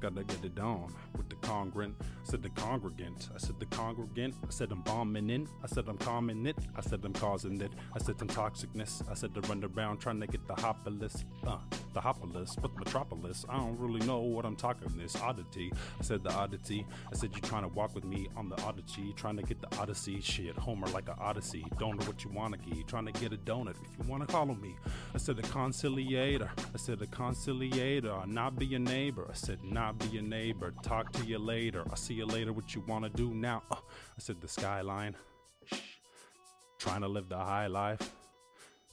[0.02, 1.94] Gotta get it on with the congruent.
[2.24, 3.28] Said the congregant.
[3.32, 4.34] I said the congregant.
[4.44, 5.46] I said I'm bombing in.
[5.62, 6.56] I said I'm calming it.
[6.74, 7.70] I said I'm causing it.
[7.94, 9.08] I said some toxicness.
[9.08, 11.24] I said to run around trying to get the hopulus.
[11.46, 11.58] Uh,
[11.94, 13.44] the hopulus, but the metropolis.
[13.48, 15.72] I don't really know what I'm talking this oddity.
[16.00, 16.84] I said the oddity.
[17.12, 19.78] I said you trying to walk with me on the oddity, trying to get the
[19.78, 20.56] odyssey shit.
[20.56, 21.64] Homer like a odyssey.
[21.78, 22.88] Don't know what you wanna get.
[22.88, 24.74] Trying to get a donut if you wanna call me.
[25.14, 26.50] I said the conciliator.
[26.58, 28.26] I said the conciliator.
[28.26, 29.26] Not be a neighbor.
[29.30, 30.72] I said not be a neighbor.
[30.83, 31.85] Talk to you later.
[31.88, 32.52] I'll see you later.
[32.52, 33.62] What you wanna do now?
[33.70, 35.16] Uh, I said the skyline.
[35.66, 35.78] Shh.
[36.78, 38.12] Trying to live the high life.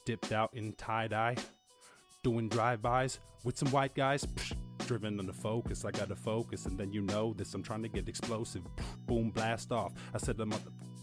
[0.04, 1.36] Dipped out in tie dye
[2.22, 4.24] doing drive-bys with some white guys.
[4.24, 4.52] Psh,
[4.86, 7.54] driven on the focus, I gotta focus, and then you know this.
[7.54, 8.62] I'm trying to get explosive.
[9.06, 9.92] Boom, blast off.
[10.14, 10.52] I said I'm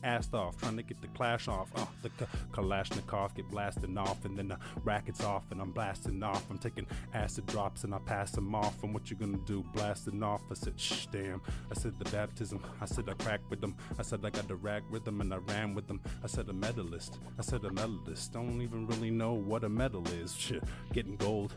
[0.08, 1.70] assed off, trying to get the clash off.
[1.76, 6.24] Oh, the K- Kalashnikov get blasting off, and then the rackets off, and I'm blasting
[6.24, 6.50] off.
[6.50, 8.82] I'm taking acid drops and I pass them off.
[8.84, 9.64] And what you gonna do?
[9.74, 10.42] Blasting off.
[10.50, 11.42] I said, shh, damn.
[11.72, 12.64] I said the baptism.
[12.82, 13.76] I said I cracked with them.
[14.00, 16.02] I said I got the rag rhythm and I ran with them.
[16.24, 17.20] I said a medalist.
[17.38, 18.34] I said a medalist.
[18.34, 20.36] Don't even really know what a medal is.
[20.36, 21.56] Shit, getting gold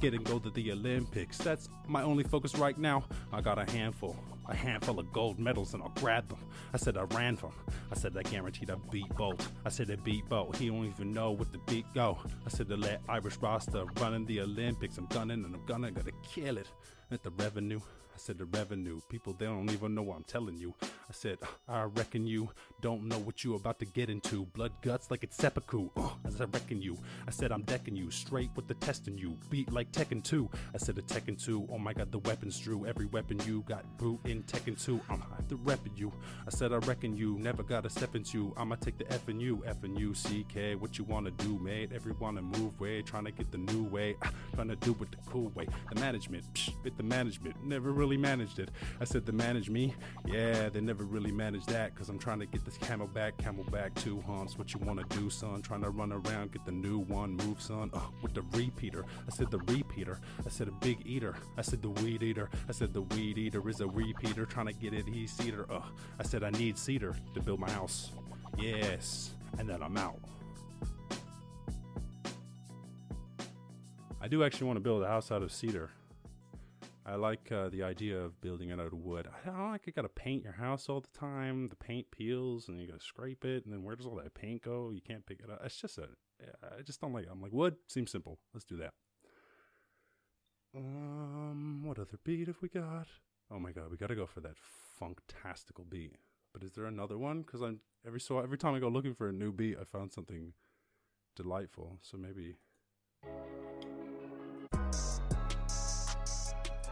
[0.00, 1.38] getting gold at the Olympics.
[1.38, 3.02] That's my only focus right now.
[3.32, 4.16] I got a handful,
[4.48, 6.38] a handful of gold medals, and I'll grab them.
[6.72, 7.52] I said I ran from.
[7.92, 9.46] I said I guaranteed I beat Bolt.
[9.64, 10.56] I said I beat Bolt.
[10.56, 12.18] He don't even know what the beat go.
[12.46, 14.98] I said to let Irish Rasta run in the Olympics.
[14.98, 16.68] I'm gunning and I'm gonna gotta kill it.
[17.10, 17.80] At the revenue,
[18.18, 19.00] I said the revenue.
[19.08, 20.74] People, they don't even know what I'm telling you.
[20.82, 22.50] I said, I reckon you
[22.82, 24.44] don't know what you about to get into.
[24.46, 25.88] Blood guts like it's seppuku.
[25.96, 26.98] Uh, as I reckon you.
[27.28, 28.10] I said, I'm decking you.
[28.10, 29.38] Straight with the testing you.
[29.50, 30.50] Beat like Tekken 2.
[30.74, 31.68] I said, a Tekken 2.
[31.72, 32.84] Oh my god, the weapons drew.
[32.86, 35.00] Every weapon you got brute in Tekken 2.
[35.08, 36.12] I'm at the repping you.
[36.46, 38.52] I said, I reckon you never got a step into.
[38.56, 39.62] I'ma take the F and you.
[39.64, 40.78] F and you, CK.
[40.78, 41.92] What you wanna do, mate?
[41.94, 43.00] Everyone to move way.
[43.00, 44.16] Trying to get the new way.
[44.24, 45.68] Ah, trying to do it the cool way.
[45.94, 46.44] The management.
[46.52, 47.56] Psh, the management.
[47.64, 48.70] Never really managed it.
[49.00, 49.94] I said, the manage me?
[50.26, 51.94] Yeah, they never really managed that.
[51.94, 54.58] Cause I'm trying to get this camelback, camelback two humps.
[54.58, 55.62] What you wanna do, son?
[55.62, 57.90] Trying to run around, get the new one, move, son.
[57.94, 59.04] Uh, with the repeater.
[59.26, 60.20] I said, the repeater.
[60.44, 61.36] I said, a big eater.
[61.56, 62.50] I said, the weed eater.
[62.68, 64.44] I said, the weed eater is a repeater.
[64.44, 65.66] Trying to get it, he's cedar.
[65.70, 65.80] Uh,
[66.18, 68.10] I said, I need cedar to build my house.
[68.58, 69.30] Yes.
[69.58, 70.18] And then I'm out.
[74.20, 75.90] I do actually want to build a house out of cedar.
[77.08, 79.26] I like uh, the idea of building it out of wood.
[79.26, 81.68] I don't like you got to paint your house all the time.
[81.68, 84.34] The paint peels and you got to scrape it, and then where does all that
[84.34, 84.90] paint go?
[84.90, 85.62] You can't pick it up.
[85.64, 86.08] It's just a.
[86.62, 87.30] I just don't like it.
[87.32, 88.38] I'm like wood seems simple.
[88.52, 88.92] Let's do that.
[90.76, 93.06] Um, what other beat have we got?
[93.50, 94.56] Oh my god, we got to go for that
[95.00, 96.12] funktastical beat.
[96.52, 97.40] But is there another one?
[97.40, 100.12] Because I'm every so every time I go looking for a new beat, I found
[100.12, 100.52] something
[101.34, 102.00] delightful.
[102.02, 102.56] So maybe.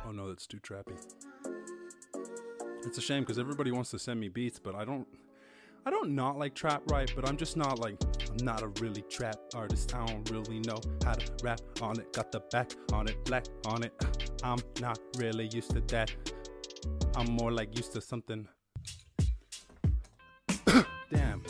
[0.07, 0.97] Oh no, that's too trappy.
[2.85, 5.07] It's a shame because everybody wants to send me beats, but I don't.
[5.85, 7.97] I don't not like trap right, but I'm just not like
[8.31, 9.95] I'm not a really trap artist.
[9.95, 12.13] I don't really know how to rap on it.
[12.13, 13.93] Got the back on it, black on it.
[14.45, 16.13] I'm not really used to that.
[17.17, 18.47] I'm more like used to something.
[21.11, 21.43] Damn.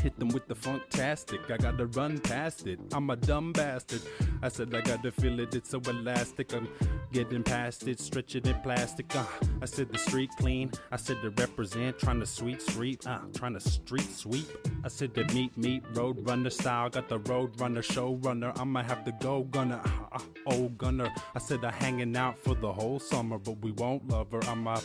[0.00, 1.50] Hit them with the funktastic.
[1.50, 2.80] I gotta run past it.
[2.92, 4.02] I'm a dumb bastard.
[4.42, 5.54] I said I gotta feel it.
[5.54, 6.54] It's so elastic.
[6.54, 6.68] I'm
[7.12, 9.14] getting past it, stretching it plastic.
[9.14, 9.24] Uh,
[9.60, 10.70] I said the street clean.
[10.90, 14.46] I said to represent, trying to sweet street, uh, trying to street sweep.
[14.84, 16.88] I said to meet meet road runner style.
[16.88, 18.52] Got the road runner show runner.
[18.56, 21.12] I'ma have to go gunner, uh, uh, old gunner.
[21.34, 24.42] I said I'm hanging out for the whole summer, but we won't love her.
[24.44, 24.80] I'ma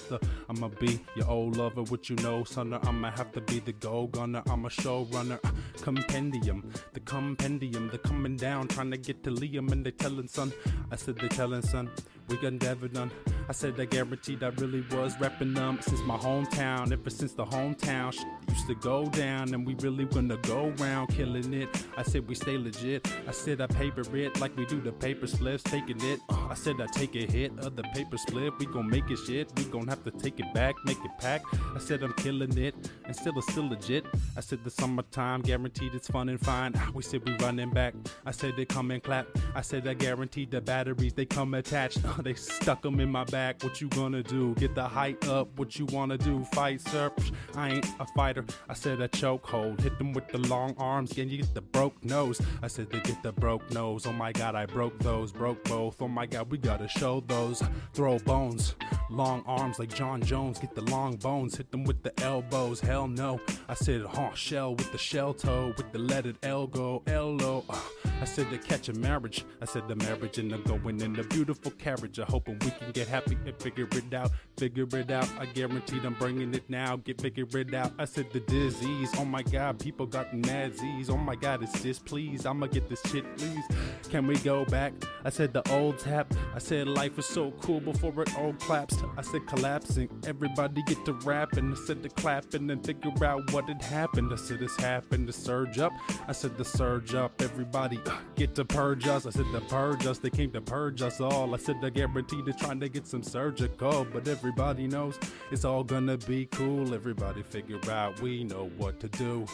[0.50, 2.86] I'ma be your old lover, what you know, sonner.
[2.86, 4.42] I'ma have to be the go gunner.
[4.50, 5.52] I'm a show runner, uh,
[5.82, 7.90] compendium, the compendium.
[7.90, 10.52] They're coming down, trying to get to Liam, and they telling son.
[10.92, 11.90] I said they telling son
[12.28, 13.35] we got never done.
[13.48, 16.92] I said I guaranteed I really was repping them since my hometown.
[16.92, 21.10] Ever since the hometown shit used to go down, and we really gonna go round
[21.10, 21.70] killing it.
[21.98, 23.08] I said we stay legit.
[23.28, 26.20] I said I paper it like we do the paper spliffs, taking it.
[26.30, 28.54] Uh, I said I take a hit of the paper split.
[28.60, 29.52] We gon' make it shit.
[29.58, 31.44] We gon' have to take it back, make it pack.
[31.76, 32.76] I said I'm killing it,
[33.06, 34.06] and still it's still legit.
[34.36, 36.74] I said the summertime guaranteed it's fun and fine.
[36.94, 37.94] We said we running back.
[38.26, 39.28] I said they come and clap.
[39.54, 42.00] I said I guaranteed the batteries they come attached.
[42.24, 43.62] they stuck them in my back.
[43.66, 44.56] What you gonna do?
[44.56, 45.48] Get the height up.
[45.60, 46.46] What you wanna do?
[46.54, 47.12] Fight, sir?
[47.54, 48.46] I ain't a fighter.
[48.70, 49.82] I said a chokehold.
[49.82, 51.18] Hit them with the long arms.
[51.18, 52.42] and you get the broke nose.
[52.64, 54.06] I said they get the broke nose.
[54.06, 55.34] Oh my god, I broke those.
[55.34, 56.02] Broke both.
[56.02, 57.62] Oh my god, we gotta show those.
[57.94, 58.76] Throw bones.
[59.10, 60.58] Long arms like Jon Jones.
[60.58, 61.58] Get the long bones.
[61.58, 62.80] Hit them with the elbows.
[62.80, 63.42] Hell no.
[63.68, 65.74] I said, huh, shell with the shell toe.
[65.78, 67.04] With the leaded elbow.
[67.08, 67.66] L-O.
[67.70, 67.80] Uh,
[68.22, 69.44] I said to catch a marriage.
[69.62, 72.18] I said the marriage and I'm going in the beautiful carriage.
[72.20, 74.32] I hoping we can get happy and figure it out.
[74.58, 75.30] Figure it out.
[75.40, 76.98] I guaranteed I'm bringing it now.
[76.98, 77.94] Get figure it out.
[78.00, 79.12] I said the disease.
[79.18, 81.10] Oh my god, people got mad Z's.
[81.10, 82.46] Oh my god, it's this please.
[82.46, 83.64] I'ma get this shit please.
[84.10, 84.94] Can we go back?
[85.24, 86.34] I said the old tap.
[86.54, 89.04] I said life was so cool before it all collapsed.
[89.18, 90.10] I said collapsing.
[90.26, 91.72] Everybody get to rapping.
[91.72, 94.32] I said the clapping and figure out what had happened.
[94.32, 95.92] I said this happened to surge up.
[96.28, 97.42] I said the surge up.
[97.42, 98.00] Everybody
[98.36, 99.26] get to purge us.
[99.26, 100.20] I said to purge us.
[100.20, 101.54] They came to purge us all.
[101.54, 105.18] I said I guaranteed to trying to get some surgical, but everybody knows
[105.52, 106.94] it's all gonna be cool.
[106.94, 109.46] Everybody figure out we know what to do.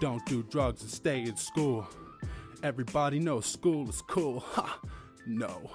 [0.00, 1.86] Don't do drugs and stay in school.
[2.62, 4.40] Everybody knows school is cool.
[4.52, 4.80] Ha!
[5.26, 5.70] No.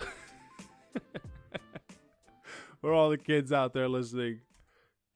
[2.80, 4.40] For all the kids out there listening,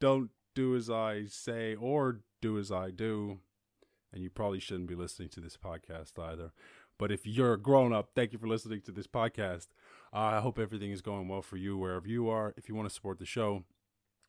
[0.01, 3.39] don't do as I say or do as I do.
[4.13, 6.53] And you probably shouldn't be listening to this podcast either.
[6.99, 9.69] But if you're a grown up, thank you for listening to this podcast.
[10.13, 12.55] Uh, I hope everything is going well for you wherever you are.
[12.57, 13.65] If you want to support the show,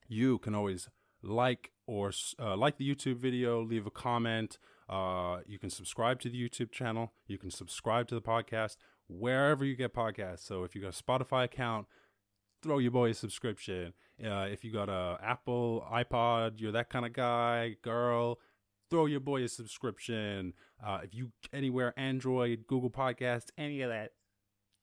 [0.08, 0.90] you can always
[1.22, 4.58] like or uh, like the YouTube video, leave a comment.
[4.90, 7.14] Uh, you can subscribe to the YouTube channel.
[7.28, 8.78] You can subscribe to the podcast
[9.08, 10.46] wherever you get podcasts.
[10.46, 11.88] So if you got a Spotify account,
[12.62, 13.94] throw your boy a subscription.
[14.24, 18.40] Uh, if you got a Apple iPod, you're that kind of guy, girl.
[18.94, 20.54] Throw your boy a subscription.
[20.86, 24.12] Uh, if you anywhere Android, Google Podcasts, any of that,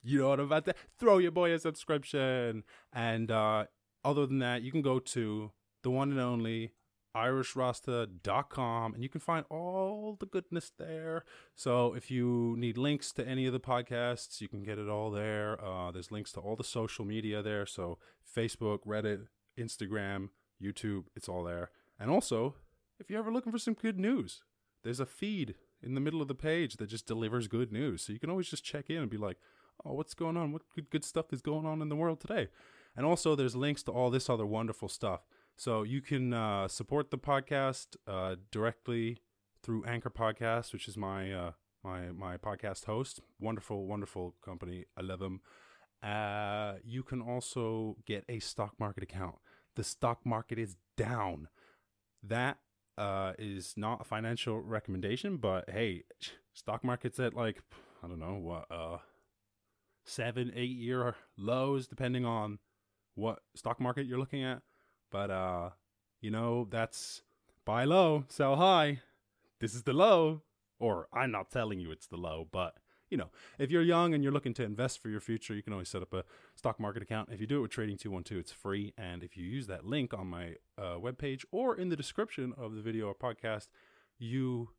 [0.02, 2.64] you know what I'm about to throw your boy a subscription.
[2.92, 3.66] And uh,
[4.04, 5.52] other than that, you can go to
[5.84, 6.72] the one and only
[7.16, 11.24] irishrasta.com and you can find all the goodness there.
[11.54, 15.12] So if you need links to any of the podcasts, you can get it all
[15.12, 15.64] there.
[15.64, 17.64] Uh, there's links to all the social media there.
[17.64, 17.98] So
[18.36, 20.30] Facebook, Reddit, Instagram,
[20.61, 21.70] YouTube, it's all there.
[22.00, 22.56] And also,
[23.01, 24.42] if you're ever looking for some good news,
[24.84, 28.03] there's a feed in the middle of the page that just delivers good news.
[28.03, 29.38] So you can always just check in and be like,
[29.84, 30.53] oh, what's going on?
[30.53, 32.48] What good, good stuff is going on in the world today?
[32.96, 35.20] And also, there's links to all this other wonderful stuff.
[35.57, 39.18] So you can uh, support the podcast uh, directly
[39.62, 41.53] through Anchor Podcast, which is my uh,
[41.84, 43.20] my my podcast host.
[43.38, 44.86] Wonderful, wonderful company.
[44.96, 45.40] I love them.
[46.03, 49.36] Uh, you can also get a stock market account.
[49.76, 51.48] The stock market is down.
[52.22, 52.59] That
[53.01, 56.05] uh, is not a financial recommendation, but hey,
[56.53, 57.62] stock market's at like
[58.05, 58.98] I don't know what uh
[60.05, 62.59] seven, eight year lows, depending on
[63.14, 64.61] what stock market you're looking at.
[65.11, 65.70] But uh,
[66.20, 67.22] you know, that's
[67.64, 69.01] buy low, sell high.
[69.61, 70.42] This is the low.
[70.78, 72.74] Or I'm not telling you it's the low, but
[73.11, 75.72] you know, if you're young and you're looking to invest for your future, you can
[75.72, 77.28] always set up a stock market account.
[77.32, 78.94] If you do it with Trading 212, it's free.
[78.96, 82.74] And if you use that link on my uh, webpage or in the description of
[82.74, 83.66] the video or podcast,
[84.18, 84.70] you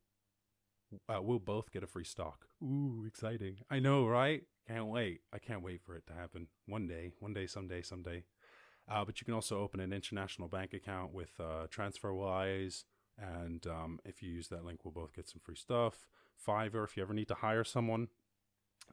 [1.08, 2.46] uh, will both get a free stock.
[2.62, 3.58] Ooh, exciting.
[3.70, 4.42] I know, right?
[4.66, 5.20] Can't wait.
[5.32, 8.24] I can't wait for it to happen one day, one day, someday, someday.
[8.90, 12.84] Uh, but you can also open an international bank account with uh, TransferWise.
[13.18, 16.06] And um, if you use that link, we'll both get some free stuff.
[16.46, 18.08] Fiverr, if you ever need to hire someone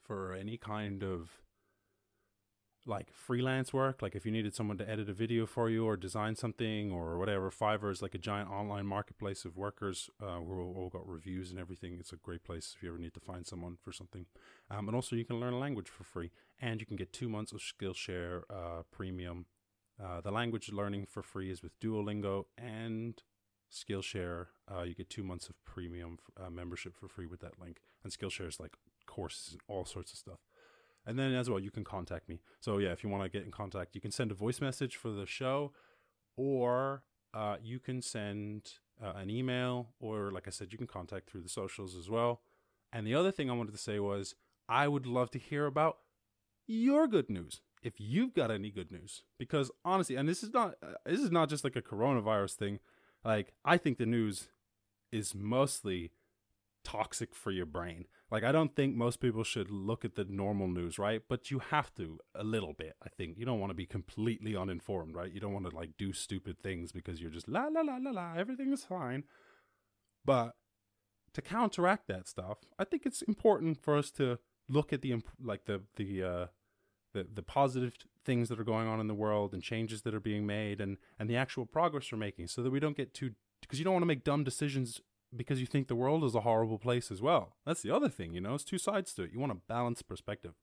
[0.01, 1.41] for any kind of
[2.85, 5.95] like freelance work, like if you needed someone to edit a video for you or
[5.95, 10.57] design something or whatever, Fiverr is like a giant online marketplace of workers uh, where
[10.57, 11.97] we've all got reviews and everything.
[11.99, 14.25] It's a great place if you ever need to find someone for something.
[14.71, 17.29] Um, and also, you can learn a language for free, and you can get two
[17.29, 19.45] months of Skillshare uh, Premium.
[20.01, 23.21] Uh, the language learning for free is with Duolingo and
[23.71, 24.47] Skillshare.
[24.71, 28.11] Uh, you get two months of premium uh, membership for free with that link, and
[28.11, 28.77] Skillshare is like
[29.09, 30.39] courses and all sorts of stuff.
[31.05, 32.39] And then as well, you can contact me.
[32.59, 34.95] So yeah, if you want to get in contact, you can send a voice message
[34.95, 35.71] for the show,
[36.37, 37.03] or
[37.33, 41.41] uh, you can send uh, an email, or like I said, you can contact through
[41.41, 42.41] the socials as well.
[42.91, 44.35] And the other thing I wanted to say was,
[44.67, 45.97] I would love to hear about
[46.67, 47.61] your good news.
[47.81, 51.31] If you've got any good news, because honestly, and this is not uh, this is
[51.31, 52.79] not just like a coronavirus thing.
[53.23, 54.49] Like I think the news
[55.11, 56.11] is mostly
[56.83, 58.05] toxic for your brain.
[58.31, 61.21] Like I don't think most people should look at the normal news, right?
[61.27, 62.95] But you have to a little bit.
[63.03, 65.31] I think you don't want to be completely uninformed, right?
[65.31, 68.11] You don't want to like do stupid things because you're just la la la la
[68.11, 69.23] la, everything is fine.
[70.23, 70.55] But
[71.33, 75.65] to counteract that stuff, I think it's important for us to look at the like
[75.65, 76.45] the the uh
[77.13, 80.19] the the positive things that are going on in the world and changes that are
[80.19, 83.31] being made and and the actual progress we're making so that we don't get too
[83.61, 85.01] because you don't want to make dumb decisions
[85.35, 87.55] because you think the world is a horrible place as well.
[87.65, 89.31] That's the other thing, you know, it's two sides to it.
[89.31, 90.53] You want a balanced perspective.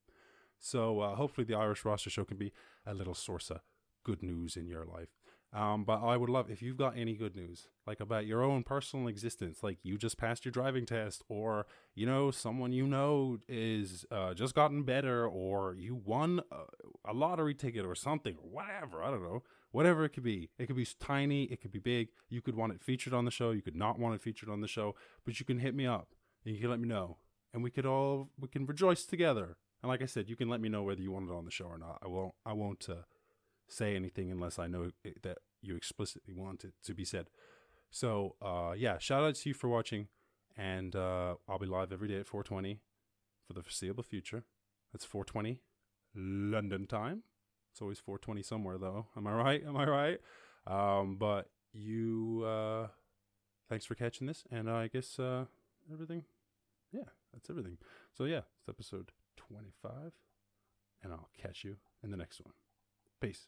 [0.58, 2.52] So uh, hopefully the Irish Rasta Show can be
[2.86, 3.60] a little source of
[4.04, 5.08] good news in your life.
[5.52, 8.62] Um, but I would love if you've got any good news, like about your own
[8.62, 13.38] personal existence, like you just passed your driving test, or you know someone you know
[13.48, 18.50] is uh, just gotten better, or you won a, a lottery ticket or something, or
[18.50, 19.02] whatever.
[19.02, 20.50] I don't know whatever it could be.
[20.58, 22.08] It could be tiny, it could be big.
[22.28, 24.60] You could want it featured on the show, you could not want it featured on
[24.60, 24.94] the show,
[25.24, 26.08] but you can hit me up
[26.44, 27.18] and you can let me know.
[27.52, 29.56] And we could all we can rejoice together.
[29.82, 31.50] And like I said, you can let me know whether you want it on the
[31.50, 31.98] show or not.
[32.02, 33.02] I won't I won't uh,
[33.68, 34.90] say anything unless I know
[35.22, 37.26] that you explicitly want it to be said.
[37.90, 40.08] So, uh, yeah, shout out to you for watching
[40.56, 42.80] and uh, I'll be live every day at 420
[43.46, 44.44] for the foreseeable future.
[44.92, 45.60] That's 420
[46.14, 47.22] London time.
[47.76, 49.04] It's always 420 somewhere though.
[49.18, 49.62] Am I right?
[49.66, 50.20] Am I right?
[50.66, 52.86] Um, but you, uh,
[53.68, 54.44] thanks for catching this.
[54.50, 55.44] And I guess, uh,
[55.92, 56.24] everything.
[56.90, 57.02] Yeah,
[57.34, 57.76] that's everything.
[58.16, 60.12] So yeah, it's episode 25
[61.02, 62.54] and I'll catch you in the next one.
[63.20, 63.46] Peace.